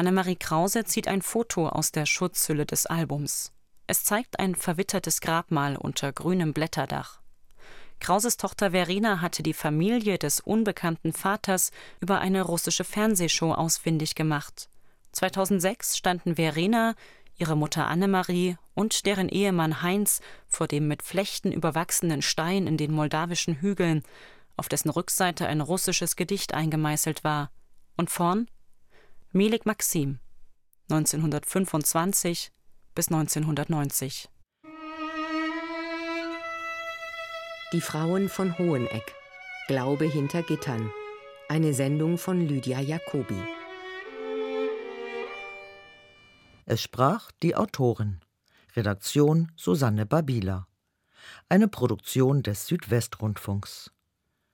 Annemarie 0.00 0.36
Krause 0.36 0.84
zieht 0.84 1.08
ein 1.08 1.20
Foto 1.20 1.68
aus 1.68 1.92
der 1.92 2.06
Schutzhülle 2.06 2.64
des 2.64 2.86
Albums. 2.86 3.52
Es 3.86 4.02
zeigt 4.02 4.38
ein 4.38 4.54
verwittertes 4.54 5.20
Grabmal 5.20 5.76
unter 5.76 6.10
grünem 6.10 6.54
Blätterdach. 6.54 7.20
Krauses 8.00 8.38
Tochter 8.38 8.70
Verena 8.70 9.20
hatte 9.20 9.42
die 9.42 9.52
Familie 9.52 10.16
des 10.16 10.40
unbekannten 10.40 11.12
Vaters 11.12 11.70
über 12.00 12.18
eine 12.18 12.40
russische 12.40 12.84
Fernsehshow 12.84 13.52
ausfindig 13.52 14.14
gemacht. 14.14 14.70
2006 15.12 15.98
standen 15.98 16.36
Verena, 16.36 16.94
ihre 17.36 17.54
Mutter 17.54 17.86
Annemarie 17.86 18.56
und 18.72 19.04
deren 19.04 19.28
Ehemann 19.28 19.82
Heinz 19.82 20.22
vor 20.48 20.66
dem 20.66 20.88
mit 20.88 21.02
Flechten 21.02 21.52
überwachsenen 21.52 22.22
Stein 22.22 22.66
in 22.66 22.78
den 22.78 22.92
moldawischen 22.92 23.56
Hügeln, 23.60 24.02
auf 24.56 24.70
dessen 24.70 24.88
Rückseite 24.88 25.46
ein 25.46 25.60
russisches 25.60 26.16
Gedicht 26.16 26.54
eingemeißelt 26.54 27.22
war. 27.22 27.50
Und 27.98 28.08
vorn 28.08 28.48
Melik 29.32 29.64
Maxim 29.64 30.18
1925 30.90 32.50
bis 32.96 33.12
1990. 33.12 34.28
Die 37.72 37.80
Frauen 37.80 38.28
von 38.28 38.58
Hoheneck. 38.58 39.14
Glaube 39.68 40.06
hinter 40.06 40.42
Gittern. 40.42 40.90
Eine 41.48 41.74
Sendung 41.74 42.18
von 42.18 42.40
Lydia 42.40 42.80
Jacobi. 42.80 43.40
Es 46.66 46.82
sprach 46.82 47.30
die 47.40 47.54
Autorin. 47.54 48.18
Redaktion 48.74 49.52
Susanne 49.54 50.06
Babila. 50.06 50.66
Eine 51.48 51.68
Produktion 51.68 52.42
des 52.42 52.66
Südwestrundfunks. 52.66 53.92